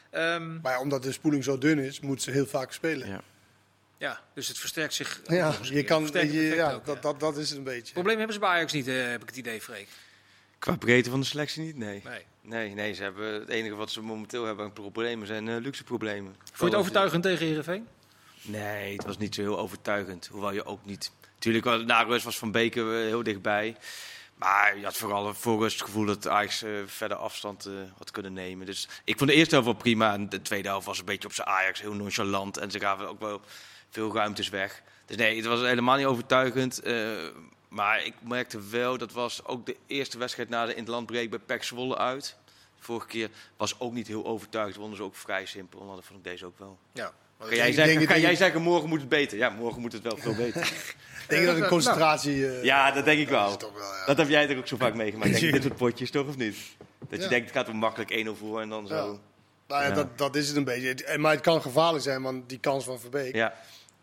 [0.10, 3.08] Ehm, Maar ja, omdat de spoeling zo dun is, moeten ze heel vaak spelen.
[3.08, 3.22] Ja.
[3.98, 5.22] ja, dus het versterkt zich.
[5.28, 7.94] Ja, je kan, je, ja, ook, dat, dat, dat is het een beetje.
[7.94, 9.88] Probleem hebben ze bij Ajax niet, eh, heb ik het idee, Freek.
[10.60, 12.02] Qua breedte van de selectie niet, nee.
[12.04, 12.26] Nee.
[12.42, 15.84] Nee, nee, ze hebben, het enige wat ze momenteel hebben aan problemen zijn eh, luxe
[15.84, 16.36] problemen.
[16.44, 17.88] Vond je het overtuigend tegen Heerenveen?
[18.42, 20.28] Nee, het was niet zo heel overtuigend.
[20.28, 21.12] Hoewel je ook niet...
[21.40, 23.76] Tuurlijk, wel- na rust was Van Beek er, eh, heel dichtbij.
[24.36, 28.12] Maar je had vooral voor rust het gevoel dat Ajax eh, verder afstand eh, had
[28.12, 28.66] kunnen nemen.
[28.66, 30.14] Dus ik vond de eerste helft wel prima.
[30.14, 32.58] En de tweede helft was een beetje op zijn Ajax, heel nonchalant.
[32.58, 33.42] En ze gaven ook wel
[33.90, 34.82] veel ruimtes weg.
[35.06, 36.82] Dus nee, het was helemaal niet overtuigend.
[37.70, 41.72] maar ik merkte wel, dat was ook de eerste wedstrijd na de interlandbreek bij PEC
[41.96, 42.38] uit.
[42.80, 44.78] Vorige keer was ook niet heel overtuigend.
[44.78, 45.82] Wonnen ze ook vrij simpel.
[45.82, 46.78] En dat vond ik deze ook wel.
[46.94, 47.14] Ja.
[47.40, 49.38] Kan jij, zeggen, denk- kan jij denk- zeggen, morgen moet het beter?
[49.38, 50.62] Ja, morgen moet het wel veel beter.
[51.30, 52.48] Ik denk dat een concentratie...
[52.48, 53.50] eh, ja, dat denk ik dat wel.
[53.50, 54.06] is toch wel, ja.
[54.06, 55.32] Dat heb jij toch ook zo vaak meegemaakt.
[55.32, 56.56] Denk ik, dit soort potjes toch, of niet?
[57.00, 57.28] Dat je Ja.
[57.30, 59.20] denkt, het gaat wel makkelijk 1-0 voor en dan zo.
[59.68, 59.94] Nou ja, Ja.
[59.94, 61.04] Dat, dat is het een beetje.
[61.06, 63.36] En- Maar het kan gevaarlijk zijn, want die kans van Verbeek...
[63.36, 63.54] Ja,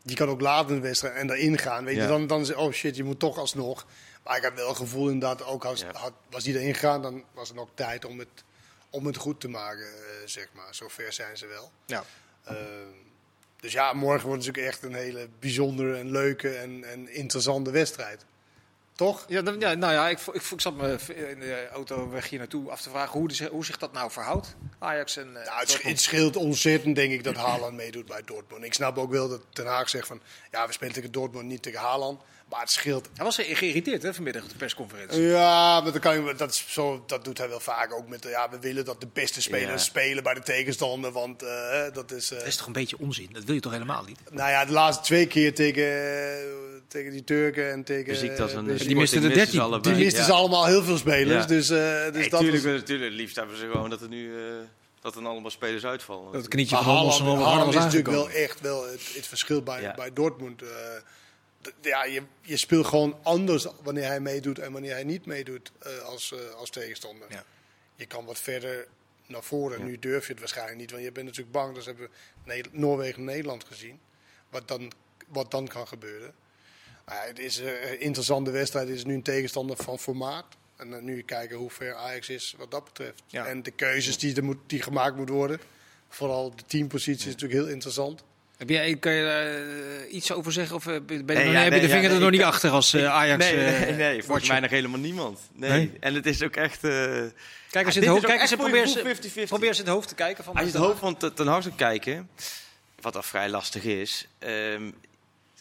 [0.02, 1.84] die kan ook later in de wedstrijd en daarin gaan.
[1.84, 3.86] Weet je, dan, dan is oh shit, je moet toch alsnog.
[4.24, 5.90] Maar ik had wel het gevoel inderdaad, ook als, Ja.
[5.92, 8.28] had, was die erin gegaan, dan was er nog tijd om het,
[8.90, 10.68] om het goed te maken, eh, zeg maar.
[10.74, 11.70] Zover zijn ze wel.
[11.86, 12.04] Ja.
[12.44, 12.54] Eh,
[13.60, 17.70] dus ja, morgen wordt het natuurlijk echt een hele bijzondere en leuke en, en interessante
[17.70, 18.24] wedstrijd.
[18.94, 19.24] Toch?
[19.28, 22.38] Ja, dan- ja, nou ja, ik, ik, ik zat me in de auto weg hier
[22.38, 24.56] naartoe af te vragen hoe, de- hoe zich dat nou verhoudt.
[24.78, 25.36] Ajax en.
[25.40, 28.64] eh, Nou, het, het scheelt ontzettend, denk ik, dat Haaland meedoet bij Dortmund.
[28.64, 31.62] Ik snap ook wel dat Ten Haag zegt van, ja, we spelen tegen Dortmund, niet
[31.62, 32.20] tegen Haaland.
[32.50, 35.22] Maar het scheelt Hij was geïrriteerd hè, vanmiddag op de persconferentie.
[35.22, 38.22] Ja, maar dat, kan je, dat, is zo, dat doet hij wel vaak ook met.
[38.22, 39.88] de- Ja, we willen dat de beste spelers Ja.
[39.90, 41.12] spelen bij de tegenstander.
[41.12, 42.30] Want eh, dat is.
[42.30, 43.28] eh, Dat is toch een beetje onzin?
[43.32, 44.18] Dat wil je toch helemaal niet?
[44.30, 46.44] nou ja, de laatste twee keer tegen, eh,
[46.88, 48.12] tegen die Turken en tegen.
[48.12, 49.60] Muziek dat een dus Die misten de 13.
[49.60, 49.94] allebei.
[49.94, 50.26] die misten ja.
[50.26, 51.42] ze allemaal heel veel spelers.
[51.42, 51.46] Ja.
[51.48, 54.08] Dus, eh dus Nee, dat tuurlijk, was- natuurlijk, het liefst hebben ze gewoon dat er
[54.08, 54.42] nu eh,
[55.00, 56.32] dat er allemaal spelers uitvallen.
[56.32, 59.94] Dat knietje van harder is natuurlijk wel echt wel het, het verschil bij, Ja.
[59.94, 60.62] bij Dortmund.
[60.62, 60.68] eh,
[61.80, 65.98] ja, je, je speelt gewoon anders wanneer hij meedoet en wanneer hij niet meedoet eh,
[65.98, 67.26] als, eh, als tegenstander.
[67.30, 67.44] Ja.
[67.96, 68.86] Je kan wat verder
[69.26, 69.78] naar voren.
[69.78, 69.84] Ja.
[69.84, 71.74] Nu durf je het waarschijnlijk niet, want je bent natuurlijk bang.
[71.74, 72.08] Dat hebben
[72.44, 74.00] Ne- Noorwegen en Nederland gezien.
[74.50, 74.92] Wat dan,
[75.28, 76.34] wat dan kan gebeuren.
[77.04, 78.88] Het is eh, een interessante wedstrijd.
[78.88, 80.46] Het is nu een tegenstander van formaat.
[80.76, 83.22] En nu kijken hoe ver Ajax is wat dat betreft.
[83.26, 83.46] Ja.
[83.46, 85.60] En de keuzes die, er moet, die gemaakt moeten worden.
[86.08, 88.22] Vooral de teampositie is natuurlijk heel interessant.
[88.56, 90.76] Heb jij, kan je daar eh, iets over zeggen?
[90.76, 92.94] Of eh, ben je ja, heb je de ja, vinger er nog niet achter als
[92.94, 93.44] eh, Ajax?
[93.44, 95.40] nee, nee, nee, volgens mij nog helemaal niemand.
[95.52, 95.92] Nee.
[96.00, 96.80] En het is ook echt...
[96.80, 97.32] Kijk
[97.70, 98.24] Ja, in het hoofd.
[98.26, 99.48] Kijk je probeer ze, 50-50.
[99.48, 100.44] probeer ze in het hoofd te kijken.
[100.44, 102.28] Van Als je het hoofd van Ten- Hag zou kijken,
[103.00, 104.28] wat al vrij lastig is.
[104.38, 104.90] ehm,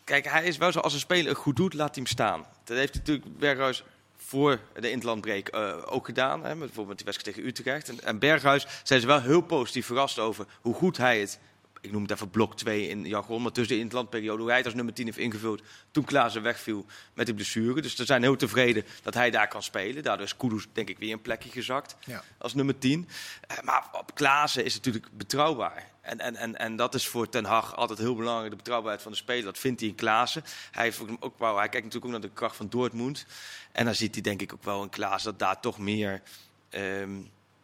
[0.04, 2.46] kijk, hij is wel zo als een speler het goed doet, laat hij hem staan.
[2.64, 3.84] Dat heeft natuurlijk Berghuis
[4.18, 5.50] voor de interlandbreek
[5.86, 6.46] ook gedaan.
[6.46, 7.90] Hè, bijvoorbeeld die wedstrijd tegen Utrecht.
[7.90, 11.40] En, en Berghuis zijn ze wel heel positief verrast over hoe goed hij het...
[11.86, 14.66] Ik noem het even blok 2 in jargon, maar tussen de interlandperiode, hoe hij het
[14.66, 17.82] als nummer 10 heeft ingevuld toen Klaassen wegviel met de blessure.
[17.82, 20.04] Dus ze zijn heel tevreden dat hij daar kan spelen.
[20.04, 22.24] Daardoor is Kudus denk ik weer een plekje gezakt Ja.
[22.38, 23.08] als nummer 10.
[23.48, 25.94] Eh, maar op Klaassen is het natuurlijk betrouwbaar.
[26.02, 29.12] En, en, en, en dat is voor Ten Hag altijd heel belangrijk, de betrouwbaarheid van
[29.12, 29.44] de speler.
[29.44, 30.44] Dat vindt hij in Klaassen.
[30.72, 33.26] Hij, ook, wel, hij kijkt natuurlijk ook naar de kracht van Dortmund.
[33.72, 36.22] En dan ziet hij denk ik ook wel in Klaassen dat daar toch meer...
[36.70, 37.12] ehm,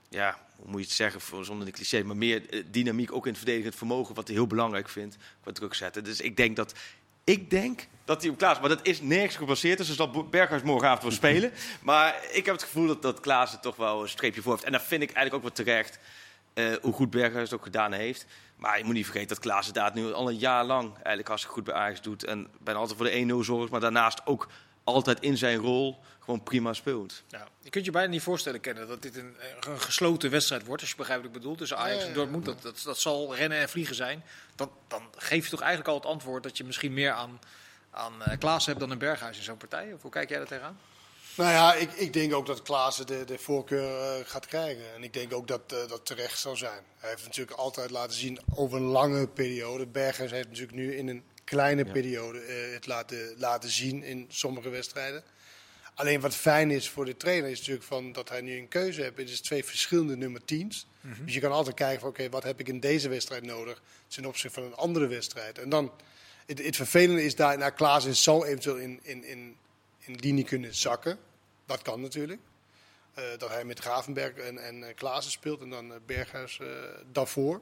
[0.09, 3.23] ja, hoe moet je het zeggen voor- zonder de cliché, maar meer eh, dynamiek ook
[3.25, 6.03] in het verdedigend vermogen, wat hij heel belangrijk vindt, qua druk zetten.
[6.03, 6.73] Dus ik denk dat,
[7.23, 11.01] ik denk dat hij op Klaas, maar dat is nergens gebaseerd, dus Bo- Berghuis morgenavond
[11.03, 11.51] wel spelen.
[11.81, 14.63] Maar ik heb het gevoel dat, dat Klaas er toch wel een streepje voor heeft.
[14.65, 15.99] En dat vind ik eigenlijk ook wel terecht,
[16.53, 18.25] eh, hoe goed Berghuis het ook gedaan heeft.
[18.55, 21.55] Maar je moet niet vergeten dat Klaas het nu al een jaar lang eigenlijk hartstikke
[21.55, 22.23] goed bij Ajax doet.
[22.23, 24.47] En bijna altijd voor de 1-0 zorgt, maar daarnaast ook
[24.83, 27.23] altijd in zijn rol gewoon prima speelt.
[27.29, 30.81] Nou, je kunt je bijna niet voorstellen, kennen dat dit een, een gesloten wedstrijd wordt,
[30.81, 32.45] als je begrijpt wat ik bedoel, tussen Ajax Ja, en ja, Dortmund.
[32.45, 34.23] Dat, dat, dat zal rennen en vliegen zijn.
[34.55, 37.39] Dan, dan geef je toch eigenlijk al het antwoord dat je misschien meer aan,
[37.91, 39.93] aan eh Klaas hebt dan een Berghuis in zo'n partij.
[39.93, 40.79] Of hoe kijk jij daar tegenaan?
[41.35, 44.93] Nou ja, ik, ik denk ook dat Klaassen de, de voorkeur eh, gaat krijgen.
[44.95, 46.83] En ik denk ook dat eh, dat terecht zou zijn.
[46.97, 49.85] Hij heeft natuurlijk altijd laten zien over een lange periode.
[49.87, 51.91] Bergers heeft natuurlijk nu in een kleine Ja.
[51.91, 52.39] periode
[52.73, 55.23] het laten, laten zien in sommige wedstrijden.
[55.93, 59.01] Alleen wat fijn is voor de trainer is natuurlijk van dat hij nu een keuze
[59.01, 59.17] heeft.
[59.17, 60.85] Het is twee verschillende nummer 10's.
[61.01, 64.25] Dus je kan altijd kijken van oké, wat heb ik in deze wedstrijd nodig ten
[64.25, 65.57] opzichte van een andere wedstrijd.
[65.57, 65.91] En dan,
[66.45, 69.55] het, het vervelende is daar, naar Klaassen zou eventueel in, in, in,
[69.99, 71.19] in linie kunnen zakken.
[71.65, 72.39] Dat kan natuurlijk.
[73.13, 76.59] Eh, dat hij met Gravenberg en, en eh, Klaassen speelt en dan eh, Berghuis
[77.11, 77.61] daarvoor.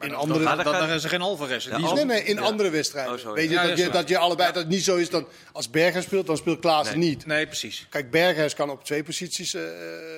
[0.00, 0.44] In andere...
[0.44, 1.64] dan, dat dan, gaat- dan is er geen Alvarez.
[1.66, 2.40] Ja, Die is- Nee, nee, in Ja.
[2.42, 3.28] andere wedstrijden.
[3.28, 3.34] Oh.
[3.34, 5.28] Weet je, Ja, dat, dat je, dat je allebei, dat het niet zo is dat
[5.52, 6.96] als Berghuis speelt, dan speelt Nee.
[6.96, 7.26] niet.
[7.26, 7.86] Nee, precies.
[7.90, 9.62] Kijk, Berghuis kan op twee posities eh,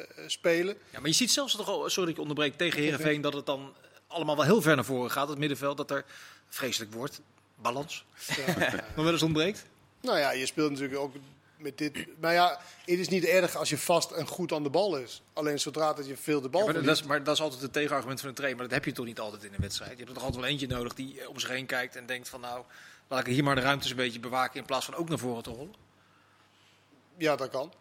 [0.00, 0.76] eh, spelen.
[0.90, 3.46] Ja, maar je ziet zelfs toch al, sorry dat ik onderbreek, tegen Herenveen dat het
[3.46, 3.72] dan
[4.06, 5.28] allemaal wel heel ver naar voren gaat.
[5.28, 6.04] Het middenveld, dat er
[6.48, 7.20] vreselijk wordt.
[7.62, 8.04] Balans.
[8.96, 9.64] Nog wel eens ontbreekt.
[10.00, 11.14] Nou ja, je speelt natuurlijk ook
[11.58, 12.06] met dit.
[12.20, 15.22] Maar ja, het is niet erg als je vast en goed aan de bal is.
[15.32, 17.62] Alleen zodra dat je veel de bal Ja, maar, dat is, maar dat is altijd
[17.62, 18.58] het tegenargument van een trainer.
[18.58, 19.90] Maar dat heb je toch niet altijd in een wedstrijd.
[19.90, 22.28] Je hebt er toch altijd wel eentje nodig die om zich heen kijkt en denkt
[22.28, 22.64] van nou,
[23.08, 25.42] laat ik hier maar de ruimtes een beetje bewaken in plaats van ook naar voren
[25.42, 25.74] te rollen.
[27.16, 27.72] Ja, dat kan.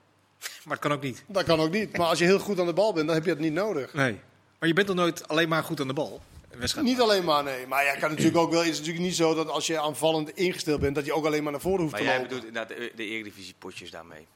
[0.63, 1.23] Maar het kan ook niet.
[1.27, 1.97] Dat kan ook niet.
[1.97, 3.93] Maar als je heel goed aan de bal bent, dan heb je het niet nodig.
[3.93, 4.19] Nee.
[4.59, 6.21] Maar je bent toch nooit alleen maar goed aan de bal?
[6.59, 6.87] Wedstrijd.
[6.87, 7.67] Niet alleen maar, nee.
[7.67, 8.59] Maar ja, kan natuurlijk ook wel.
[8.59, 11.43] Het is natuurlijk niet zo dat als je aanvallend ingesteld bent, dat je ook alleen
[11.43, 12.29] maar naar voren hoeft Maar te jij lopen.
[12.29, 14.27] bedoelt inderdaad de, de Eredivisie potjes daarmee.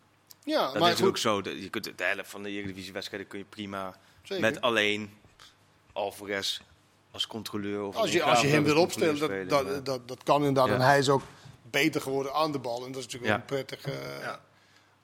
[0.44, 1.42] Ja, Dat maar is ook zo.
[1.44, 4.42] Je kunt de helft van de Eredivisie wedstrijden kun je prima Zeker.
[4.44, 5.10] met alleen
[5.94, 6.60] Alvarez
[7.12, 7.84] als controleur.
[7.84, 10.68] Of Als je, als je hem wil opstellen, dat, spelen, dat, dat, dat kan inderdaad.
[10.68, 10.74] Ja.
[10.74, 11.22] En hij is ook
[11.72, 12.86] beter geworden aan de bal.
[12.86, 13.44] En dat is natuurlijk Ja.
[13.48, 14.42] wel een prettig, Ja.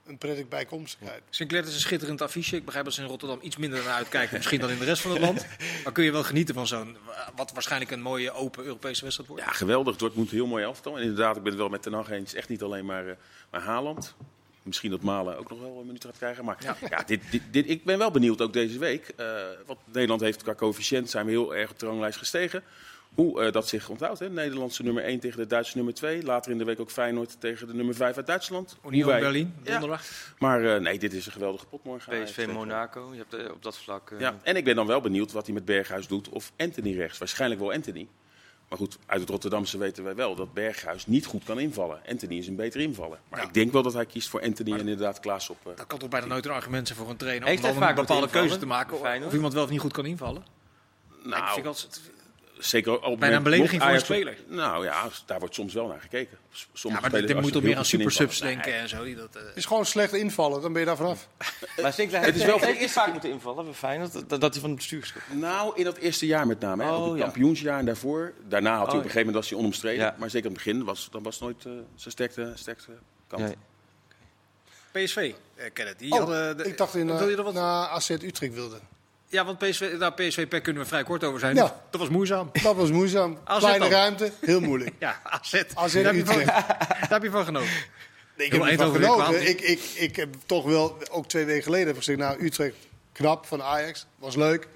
[0.07, 1.21] Een prettig bijkomstigheid.
[1.29, 2.55] Sinclair is een schitterend affiche.
[2.55, 5.01] Ik begrijp dat ze in Rotterdam iets minder naar uitkijken misschien dan in de rest
[5.01, 5.45] van het land.
[5.83, 6.97] Maar kun je wel genieten van zo'n,
[7.35, 9.45] wat waarschijnlijk een mooie open Europese wedstrijd wordt?
[9.45, 9.95] Ja, geweldig.
[9.95, 10.95] Dortmund heel mooi elftal.
[10.95, 12.33] En inderdaad, ik ben het wel met Ten Hag eens.
[12.33, 13.15] Echt niet alleen maar, eh
[13.51, 14.15] maar Haaland.
[14.63, 16.45] Misschien dat Malen ook nog wel een minuut gaat krijgen.
[16.45, 16.77] Maar Ja.
[16.89, 17.03] ja.
[17.05, 19.13] dit, dit, dit, ik ben wel benieuwd ook deze week.
[19.15, 19.25] eh
[19.65, 22.63] want Nederland heeft qua coëfficiënt zijn we heel erg op de ranglijst gestegen.
[23.17, 24.19] Hoe eh, dat zich onthoudt.
[24.19, 24.29] Hè?
[24.29, 26.23] Nederlandse nummer 1 tegen de Duitse nummer 2.
[26.23, 28.77] Later in de week ook Feyenoord tegen de nummer 5 uit Duitsland.
[28.85, 29.71] Union Hoe wij- Berlin, Ja.
[29.71, 30.03] donderdag.
[30.39, 32.23] Maar eh, nee, dit is een geweldige pot morgen.
[32.23, 33.09] PSV tegen- Monaco.
[33.11, 34.11] Je hebt eh, op dat vlak.
[34.11, 36.29] eh, Ja, en ik ben dan wel benieuwd wat hij met Berghuis doet.
[36.29, 37.17] Of Anthony rechts.
[37.17, 38.07] Waarschijnlijk wel Anthony.
[38.69, 42.01] Maar goed, uit het Rotterdamse weten wij wel dat Berghuis niet goed kan invallen.
[42.09, 43.19] Anthony is een beter invaller.
[43.29, 43.45] Maar Ja.
[43.45, 45.57] ik denk wel dat hij kiest voor Anthony en inderdaad Klaas op.
[45.67, 47.77] eh, Dat kan toch bijna nooit een argument zijn voor een trainer Heeft om hij
[47.77, 49.25] een vaak bepaalde keuze te invallen, maken.
[49.27, 50.43] Of, iemand wel of niet goed kan invallen.
[51.23, 52.01] Nou, vind ik altijd-
[52.59, 56.01] zeker op bijna een belediging voor een Ajax- Nou ja, daar wordt soms wel naar
[56.01, 56.37] gekeken.
[56.51, 58.53] S- Ja, Sommige maar als moet toch meer aan supersubs invallen.
[58.63, 59.03] denken en zo.
[59.03, 61.27] Die dat, eh, Het is gewoon slecht invallen, dan ben je daar vanaf.
[61.81, 64.29] Maar Sinclair Het is wel heeft hij vaak moeten invallen Feyenoord.
[64.29, 65.13] Dat, dat hij van het bestuur.
[65.31, 66.83] Nou, in dat eerste jaar met name.
[66.83, 66.91] Hè.
[66.95, 67.23] Oh, het ja.
[67.23, 68.33] kampioensjaar en daarvoor.
[68.47, 70.03] Daarna had hij Oh, op een gegeven moment was hij onomstreden.
[70.05, 70.15] Ja.
[70.17, 72.91] Maar zeker aan het begin was dan was het nooit eh, zijn sterkste, sterkste
[73.27, 73.41] kant.
[73.43, 73.55] Nee.
[75.05, 75.99] PSV, eh, Kenneth.
[75.99, 77.53] Die Oh, hadden ik dacht in, Wil je wat?
[77.53, 78.79] naar AZ Utrecht wilde.
[79.29, 81.55] Ja, want PSV, daar PSV per kunnen we vrij kort over zijn.
[81.55, 81.81] Ja.
[81.89, 82.49] Dat was moeizaam.
[82.63, 83.37] Dat was moeizaam.
[83.43, 83.89] AZ Kleine dan?
[83.89, 84.91] ruimte, heel moeilijk.
[84.99, 85.63] Ja, AZ.
[85.73, 86.67] AZ daar, heb je van, Utrecht.
[86.89, 87.69] daar heb je van genoten.
[88.37, 89.47] Nee, ik heb ervan genoten.
[89.49, 92.75] Ik, ik, ik heb toch wel, ook twee weken geleden, heb ik gezegd, nou, Utrecht,
[93.11, 94.05] knap van Ajax.
[94.19, 94.67] Was leuk.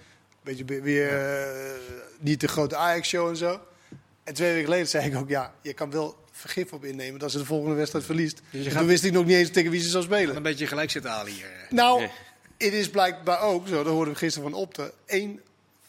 [0.43, 1.45] Beetje be- weer eh,
[2.20, 3.60] niet de grote Ajax-show en zo.
[4.24, 7.32] En twee weken geleden zei ik ook, ja, je kan wel vergif op innemen dat
[7.32, 8.41] ze de volgende wedstrijd verliest.
[8.49, 10.36] je gaat- Toen wist ik nog niet eens tegen wie ze zou spelen.
[10.36, 11.47] Een beetje gelijk zitten halen hier.
[11.70, 12.10] Nou, Nee.
[12.64, 14.93] Het is blijkbaar ook zo, dat hoorden we gisteren van Opte.
[15.05, 15.41] Één,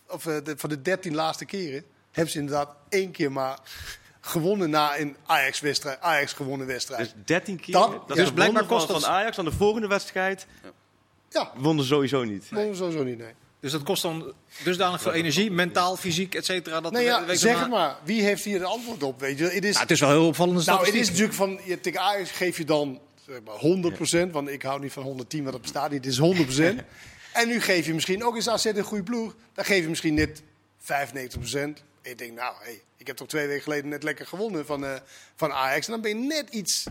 [0.08, 3.58] of, eh, de, van de dertien laatste keren hebben ze inderdaad één keer maar
[4.20, 6.00] gewonnen na een Ajax-wedstrijd.
[6.00, 7.00] Ajax gewonnen wedstrijd.
[7.00, 7.72] Dus 13 keer.
[7.74, 9.36] Dat- Dat, dus is blijkbaar kost van, dat- van Ajax.
[9.36, 10.46] Dan de volgende wedstrijd
[11.30, 12.50] ja, wonnen sowieso niet.
[12.50, 12.74] nee.
[12.74, 13.32] sowieso niet, nee.
[13.60, 14.32] Dus dat kost dan
[14.64, 16.80] dusdanig veel energie, mentaal, fysiek, et cetera.
[16.80, 17.96] Dat Nee, de ja, week zeg het maar.
[18.04, 19.20] Wie heeft hier de antwoord op?
[19.20, 19.44] Weet je?
[19.44, 22.00] Het is, Ja, het is wel heel opvallende nou, het is natuurlijk van, je, tegen
[22.00, 25.62] Ajax geef je dan zeg maar, 100%, want ik hou niet van 110, want dat
[25.62, 26.04] bestaat niet.
[26.04, 26.62] Het is 100%.
[27.32, 29.34] en nu geef je misschien ook eens AZ een goede ploeg.
[29.52, 30.44] Dan geef je misschien net 95%.
[30.82, 34.84] En je denkt, nou, hey, ik heb toch twee weken geleden net lekker gewonnen van,
[34.84, 34.94] eh,
[35.34, 35.86] van Ajax.
[35.86, 36.86] En dan ben je net iets,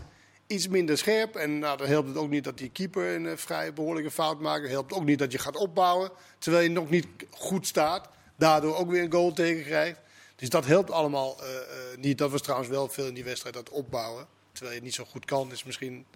[0.46, 1.36] iets minder scherp.
[1.36, 4.40] En nou, dan helpt het ook niet dat die keeper een eh, vrij behoorlijke fout
[4.40, 4.62] maakt.
[4.62, 8.08] Het helpt ook niet dat je gaat opbouwen, terwijl je nog niet goed staat.
[8.36, 10.00] Daardoor ook weer een goal tegen krijgt.
[10.42, 12.18] Dus dat helpt allemaal eh, eh, niet.
[12.18, 14.26] Dat was trouwens wel veel in die wedstrijd, dat opbouwen.
[14.52, 16.06] Terwijl je het niet zo goed kan, is misschien...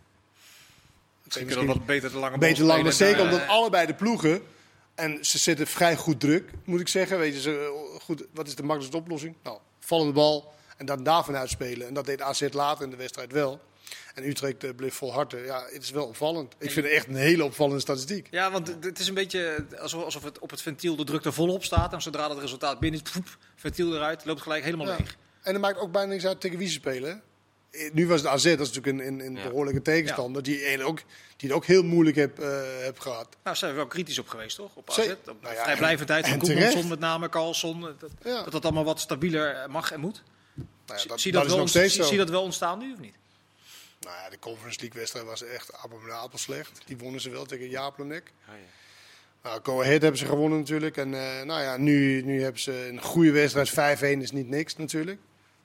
[1.27, 3.11] Misschien kunnen we wat beter de lange bal Beter lang, maar spelen.
[3.17, 4.43] zeker omdat eh, allebei de ploegen.
[4.95, 7.19] En ze zetten vrij goed druk, moet ik zeggen.
[7.19, 7.51] Weet je, ze,
[7.95, 9.35] eh, goed, wat is de makkelijkste oplossing?
[9.43, 11.87] Nou, vallende bal en dan daarvan uitspelen.
[11.87, 13.61] En dat deed AZ later in de wedstrijd wel.
[14.15, 15.45] En Utrecht eh, bleef volharden.
[15.45, 16.55] Ja, het is wel opvallend.
[16.59, 18.29] Ik vind het echt een hele opvallende statistiek.
[18.31, 21.33] Ja, want het- is een beetje alsof, alsof het op het ventiel de druk er
[21.33, 21.93] volop staat.
[21.93, 24.97] En zodra het resultaat binnen is, poep, ventiel eruit, loopt gelijk helemaal Ja.
[24.99, 25.17] leeg.
[25.43, 27.23] En het maakt ook bijna niks uit tegen wie ze spelen.
[27.93, 29.43] Nu was het AZ, dat is natuurlijk een, een, een Ja.
[29.49, 30.43] behoorlijke tegenstander.
[30.43, 30.99] Die, een ook,
[31.37, 33.37] die het ook heel moeilijk heb, eh, heb gehad.
[33.45, 34.71] Nou, zijn we wel kritisch op geweest, toch?
[34.75, 34.97] Op AZ.
[34.97, 35.17] Zeker.
[35.27, 37.81] Op Nou ja, vrijblijvendheid van met name, Carlson.
[37.81, 38.43] Dat, Ja.
[38.43, 40.23] dat dat allemaal wat stabieler eh, mag en moet.
[40.55, 42.09] Nou ja, Zie- dat, zie, dat wel, nog steeds zie, zo.
[42.09, 43.15] zie dat wel ontstaan nu of niet?
[44.01, 46.81] Nou ja, de Conference League wedstrijd was echt abominabel slecht.
[46.87, 48.33] Die wonnen ze wel tegen Jaaplonek.
[48.49, 48.61] Ah, ja.
[49.43, 50.97] Nou, Go Ahead hebben ze gewonnen natuurlijk.
[50.97, 53.99] En eh, nou ja, nu, nu hebben ze een goede wedstrijd.
[54.01, 55.19] 5-1 is niet niks natuurlijk.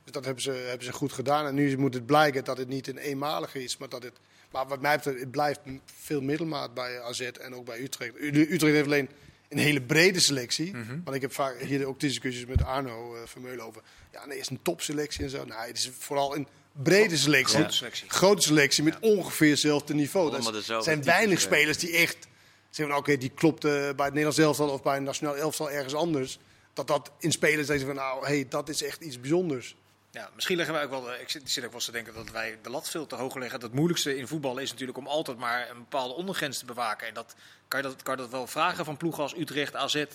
[0.04, 1.46] Dus dat hebben ze, hebben ze goed gedaan.
[1.46, 3.78] En nu moet het blijken dat het niet een eenmalige is.
[3.78, 4.14] Maar, dat het,
[4.52, 8.14] maar wat mij betreft, het blijft veel middelmaat bij AZ en ook bij Utrecht.
[8.20, 9.10] Utrecht heeft alleen
[9.50, 10.76] een hele brede selectie.
[10.76, 11.00] Mhm.
[11.04, 13.82] Want ik heb vaak hier ook discussies met Arno uh, Vermeulen over.
[14.12, 15.46] Ja, nee, is een topselectie en zo.
[15.46, 17.58] Nee, het is vooral een brede selectie.
[17.58, 18.10] Grote selectie.
[18.10, 20.36] Grote selectie met ongeveer hetzelfde niveau.
[20.36, 22.28] Er zijn weinig spelers die echt
[22.70, 25.72] zeggen van oké, die klopt eh, bij het Nederlands elftal of bij een nationaal elftal
[25.72, 26.40] ergens anders.
[26.74, 29.76] Dat dat in spelers zeggen van nou, hey, dat is echt iets bijzonders.
[30.14, 31.14] Ja, misschien leggen wij ook wel.
[31.14, 33.62] Ik zit, ik ook wel te denken dat wij de lat veel te hoog leggen.
[33.62, 37.08] Het moeilijkste in voetbal is natuurlijk om altijd maar een bepaalde ondergrens te bewaken.
[37.08, 37.36] En dat
[37.68, 40.06] kan je dat, kan je dat wel vragen van ploegen als Utrecht, AZ, eh,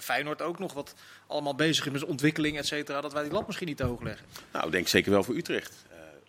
[0.00, 0.72] Feyenoord ook nog.
[0.72, 0.94] Wat
[1.26, 3.00] allemaal bezig is met ontwikkeling, et cetera.
[3.00, 4.26] Dat wij die lat misschien niet te hoog leggen.
[4.52, 5.74] Nou, ik denk zeker wel voor Utrecht.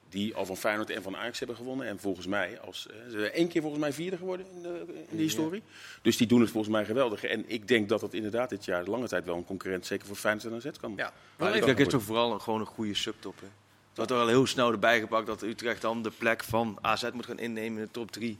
[0.09, 1.87] Eh, die al van Feyenoord en van Ajax hebben gewonnen.
[1.87, 4.83] En volgens mij, als, eh, ze zijn één keer volgens mij vierde geworden in de,
[5.09, 5.63] in de historie.
[6.01, 7.23] Dus die doen het volgens mij geweldig.
[7.23, 10.07] En ik denk dat dat inderdaad dit jaar de lange tijd wel een concurrent, zeker
[10.07, 10.93] voor Feyenoord en AZ kan.
[10.95, 13.39] Ja, Maar het is toch vooral een, gewoon een goede subtop.
[13.39, 13.47] Hè?
[13.89, 17.09] Het wordt er al heel snel erbij gepakt dat Utrecht dan de plek van AZ
[17.13, 18.37] moet gaan innemen in de top 3.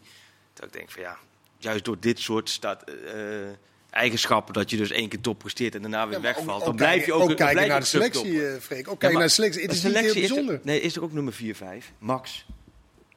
[0.54, 1.18] Dat ik denk van ja,
[1.58, 3.50] juist door dit soort staat, eh,
[3.90, 6.70] eigenschappen, dat je dus één keer top presteert en daarna weer Ja, wegvalt, ook- dan
[6.70, 8.62] ook blijf je ook, ook kijken naar de selectie, Freek.
[8.62, 9.62] Ook Ja, kijken maar naar de selectie.
[9.62, 10.60] Het is niet heel is bijzonder.
[10.64, 11.92] nee, is toch ook nummer 4-5?
[11.98, 12.46] Max.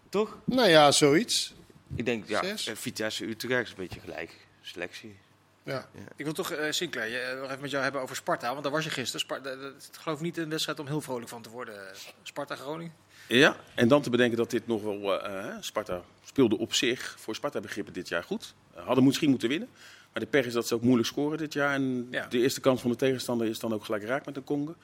[0.08, 0.38] Toch?
[0.44, 1.54] Nou ja, zoiets.
[1.96, 2.66] Ik denk, ja, Zes.
[2.66, 4.36] eh, Vitesse, Utrecht is een beetje gelijk.
[4.60, 5.16] Selectie.
[5.64, 5.88] Ja.
[6.16, 8.50] Ik wil toch, eh Sinclair, je, eh, nog even met jou hebben over Sparta.
[8.50, 9.20] Want daar was je gisteren.
[9.20, 11.74] Sparta, dat- dat- ik geloof niet een wedstrijd om heel vrolijk van te worden.
[12.22, 12.92] Sparta-Groningen.
[13.28, 15.20] Ja, en dan te bedenken dat dit nog wel.
[15.60, 18.54] Sparta speelde op zich voor Sparta-begrippen dit jaar goed.
[18.74, 19.68] Hadden misschien moeten winnen.
[20.12, 21.74] Maar de pech is dat ze ook moeilijk scoren dit jaar.
[21.74, 22.26] En Ja.
[22.26, 24.76] de eerste kans van de tegenstander is dan ook gelijk raak met een Kongen.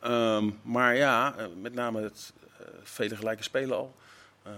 [0.00, 3.94] Ehm, maar ja, eh, met name het eh, vele gelijke spelen al.
[4.42, 4.52] Eh,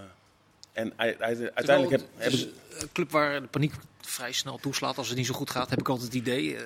[0.73, 2.51] en ui- ui- uiteindelijk heb, hebben ze.
[2.79, 5.69] een club waar de paniek vrij snel toeslaat als het niet zo goed gaat.
[5.69, 6.57] Heb ik altijd het idee.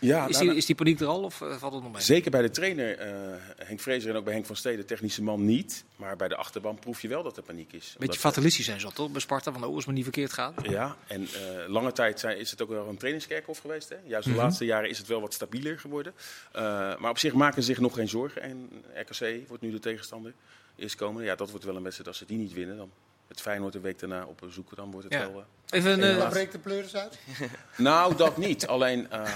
[0.00, 1.92] Eh, Ja, is, nou, die, is die paniek er al of eh, valt het nog
[1.92, 2.02] mee?
[2.02, 3.10] Zeker bij de trainer eh,
[3.56, 5.84] Henk Vrezer en ook bij Henk van Steden, technische man niet.
[5.96, 7.84] Maar bij de achterban proef je wel dat er paniek is.
[7.86, 9.52] Omdat- Beetje fatalistisch zijn ze al toch bij Sparta.
[9.52, 10.54] Van oh, als maar niet verkeerd gaat.
[10.62, 13.88] Ja, en eh, lange tijd zijn, is het ook wel een trainingskerkhof geweest.
[13.88, 13.96] Hè?
[14.04, 14.40] Juist de Mhm.
[14.42, 16.14] laatste jaren is het wel wat stabieler geworden.
[16.52, 16.62] Eh,
[16.98, 18.42] maar op zich maken ze zich nog geen zorgen.
[18.42, 20.32] En RKC wordt nu de tegenstander.
[20.76, 22.08] Eerst komen, ja, dat wordt wel een wedstrijd.
[22.08, 22.90] Als ze die niet winnen, dan
[23.28, 25.30] met Feyenoord een week daarna op bezoek, dan wordt het Ja.
[25.30, 25.40] wel...
[25.70, 27.18] eh, Even een, En eh, dan breekt de pleuris uit.
[27.76, 28.66] Nou, dat niet.
[28.66, 29.34] Alleen, eh,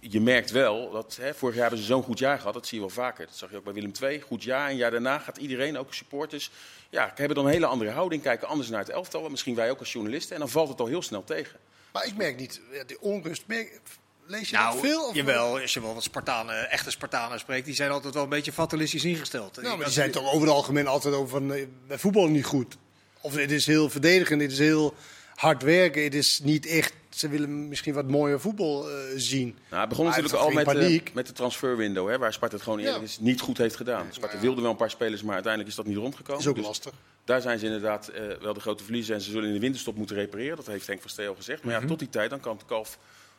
[0.00, 2.54] je merkt wel dat hè, vorig jaar hebben ze zo'n goed jaar gehad.
[2.54, 3.26] Dat zie je wel vaker.
[3.26, 4.20] Dat zag je ook bij Willem II.
[4.20, 4.64] Goed jaar.
[4.64, 6.50] En een jaar daarna gaat iedereen, ook supporters,
[6.90, 8.22] ja, hebben dan een hele andere houding.
[8.22, 9.28] Kijken anders naar het elftal.
[9.28, 10.34] Misschien wij ook als journalisten.
[10.34, 11.58] En dan valt het al heel snel tegen.
[11.92, 13.80] Maar ik merk niet, die onrust, merk,
[14.26, 15.08] lees je nou, dat veel?
[15.08, 18.28] Of jawel, als je wel wat Spartanen, echte Spartanen spreekt, die zijn altijd wel een
[18.28, 19.56] beetje fatalistisch ingesteld.
[19.56, 21.46] Nou, maar die zijn toch over het algemeen altijd over van,
[21.86, 22.76] bij voetbal niet goed.
[23.20, 24.94] Of het is heel verdedigend, het is heel
[25.34, 26.02] hard werken.
[26.02, 29.56] Het is niet echt, ze willen misschien wat mooier voetbal eh, zien.
[29.70, 31.14] Nou, het begon Maar natuurlijk al met, de, paniek.
[31.14, 32.08] met de transferwindow.
[32.08, 33.02] Hè, waar Sparta het gewoon eerlijk Ja.
[33.04, 34.06] is, niet goed heeft gedaan.
[34.10, 34.42] Sparta ja.
[34.42, 36.40] wilde wel een paar spelers, maar uiteindelijk is dat niet Dat rondgekomen.
[36.40, 36.92] is ook Dus lastig.
[37.24, 39.14] Daar zijn ze inderdaad eh, wel de grote verliezer.
[39.14, 40.56] En ze zullen in de winterstop moeten repareren.
[40.56, 41.62] Dat heeft Henk van Stee al gezegd.
[41.64, 42.98] Maar ja, tot die tijd dan kan het kalf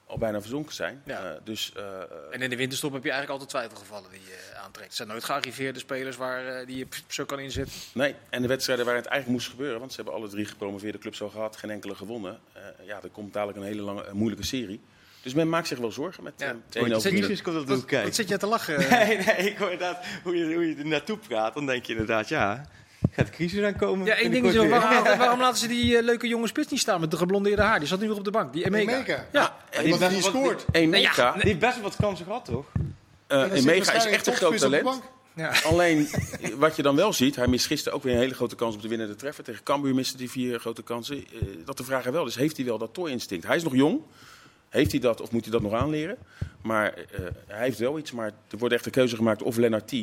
[0.09, 1.01] al bijna verzonken zijn.
[1.05, 1.23] Ja.
[1.23, 1.83] Eh, dus eh,
[2.31, 4.87] En in de winterstop heb je eigenlijk altijd twijfelgevallen die je aantrekt.
[4.87, 7.73] Het zijn nooit gearriveerde spelers waar, eh, die je zo kan inzetten.
[7.93, 8.15] nee.
[8.29, 9.79] En de wedstrijden waar het eigenlijk moest gebeuren.
[9.79, 11.55] Want ze hebben alle drie gepromoveerde clubs al gehad.
[11.57, 12.39] Geen enkele gewonnen.
[12.53, 14.81] Eh, ja, er komt dadelijk een hele lange, eh, moeilijke serie.
[15.21, 16.45] Dus men maakt zich wel zorgen met Ja.
[16.45, 16.91] eh, kijken.
[18.03, 18.79] wat zit je te lachen?
[18.89, 21.53] Nee, nee, ik hoor inderdaad hoe je, hoe je er naartoe praat.
[21.53, 22.65] Dan denk je inderdaad, ja,
[23.11, 24.05] gaat de crisis aankomen?
[24.05, 25.01] Ja, één ding is Binnenkort wel, weer.
[25.01, 27.79] waarom, waarom laten ze die eh, leuke jonge spits niet staan met de geblondeerde haar?
[27.79, 28.91] Die zat nu nog op de bank, die Emeka.
[28.93, 29.25] Emeka.
[29.31, 30.65] Ja, En niet wat- scoort.
[30.71, 32.65] Emeka, Die heeft best wel wat kansen gehad, toch?
[33.27, 35.01] eh, zit Emeka is echt een groot de talent.
[35.35, 35.51] ja.
[35.65, 36.07] Alleen
[36.57, 38.81] wat je dan wel ziet, hij mist gisteren ook weer een hele grote kans op
[38.81, 39.43] de winnende treffer.
[39.43, 41.17] Tegen Cambuur miste hij vier grote kansen.
[41.17, 43.45] Eh, dat de vraag er wel is, heeft hij wel dat tooi-instinct?
[43.47, 44.01] Hij is nog jong.
[44.69, 46.17] Heeft hij dat of moet hij dat nog aanleren?
[46.61, 48.11] Maar eh, hij heeft wel iets.
[48.11, 49.93] Maar er wordt echt een keuze gemaakt of Lennart T,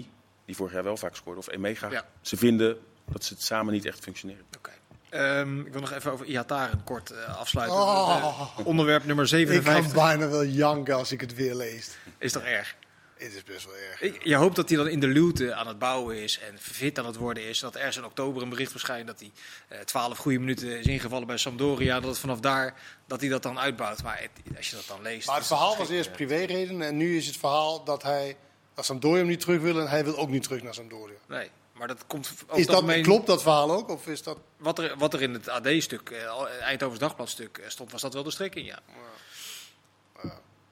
[0.46, 1.90] die vorig jaar wel vaak scoorde, of Emega.
[1.90, 2.06] Ja.
[2.20, 2.76] Ze vinden
[3.10, 4.44] dat ze het samen niet echt functioneren.
[4.56, 4.70] Oké.
[5.10, 7.76] Ehm, ik wil nog even over Iataren kort eh, afsluiten.
[7.78, 8.50] Oh.
[8.58, 9.92] Eh, onderwerp nummer Ik kan 57.
[9.94, 11.90] bijna wel janken als ik het weer lees.
[12.18, 12.76] Is toch erg?
[13.16, 14.00] Het is best wel erg.
[14.00, 16.98] Ik, je hoopt dat hij dan in de luwte aan het bouwen is en fit
[16.98, 17.58] aan het worden is.
[17.60, 19.32] Dat ergens in oktober een bericht verschijnt dat hij
[19.68, 22.00] eh 12 goede minuten is ingevallen bij Sampdoria.
[22.00, 22.74] Dat het vanaf daar
[23.06, 24.02] dat hij dat dan uitbouwt.
[24.02, 25.26] Maar het- als je dat dan leest.
[25.26, 28.36] Maar het verhaal was eerst privéreden en nu is het verhaal dat hij
[28.76, 31.16] naar Sampdoria hem niet terug wil en hij wil ook niet terug naar Sampdoria.
[31.28, 32.34] Nee, maar dat komt.
[32.54, 33.88] Is dat, klopt dat verhaal ook?
[33.88, 34.38] Of is dat...
[34.56, 38.22] Wat er, wat er in het AD-stuk, eh, Eindhovens Dagbladstuk, eh, stond, was dat wel
[38.22, 38.78] de strekking, ja.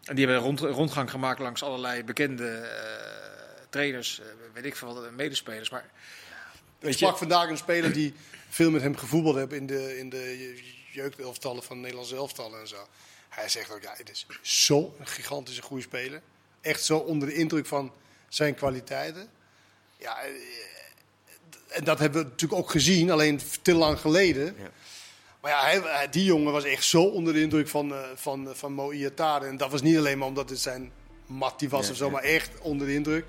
[0.05, 4.21] En die hebben een rond, rondgang gemaakt langs allerlei bekende eh, trainers,
[4.53, 5.71] weet ik veel, wat, medespelers.
[5.71, 5.85] Maar
[6.79, 8.15] Ik weet sprak je, vandaag een speler die
[8.49, 12.87] veel met hem gevoetbald heeft in de, in de jeugdelftallen van Nederlandse elftallen en zo.
[13.29, 16.23] Hij zegt ook, ja, het is zo'n gigantische goede speler.
[16.65, 17.93] Echt zo onder de indruk van
[18.29, 19.29] zijn kwaliteiten.
[19.99, 20.31] Ja, eh,
[21.69, 24.45] en dat hebben we natuurlijk ook gezien, alleen te lang geleden.
[24.45, 24.71] Ja.
[25.41, 28.73] Maar ja, hij, die jongen was echt zo onder de indruk van, eh van, van
[28.73, 29.47] Mo Iatare.
[29.47, 30.93] En dat was niet alleen maar omdat het zijn
[31.27, 32.11] mat die was Ja, of zo, ja.
[32.11, 33.25] maar echt onder de indruk.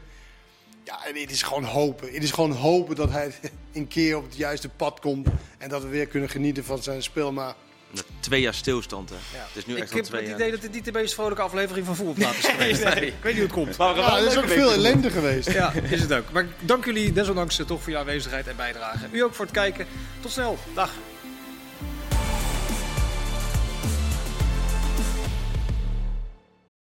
[0.84, 2.14] Ja, en het is gewoon hopen.
[2.14, 3.32] Het is gewoon hopen dat hij
[3.74, 5.28] een keer op het juiste pad komt.
[5.58, 7.32] En dat we weer kunnen genieten van zijn spel.
[7.32, 7.56] Maar
[7.96, 9.16] Na Twee jaar stilstand, hè.
[9.16, 9.46] Ja.
[9.48, 10.40] Het is nu ik echt al heb twee het jaar.
[10.40, 12.84] idee dat het niet de meest vrolijke aflevering van Voetbalpraat is geweest.
[12.84, 13.06] nee.
[13.06, 13.78] Ik weet niet hoe het komt.
[13.78, 15.52] Maar ja, er is ook veel ellende geweest.
[15.52, 16.32] Ja, is het ook.
[16.32, 19.06] Maar dank jullie desondanks eh, toch voor je aanwezigheid en bijdrage.
[19.12, 19.86] U ook voor het kijken.
[20.20, 20.58] Tot snel.
[20.74, 20.92] Dag.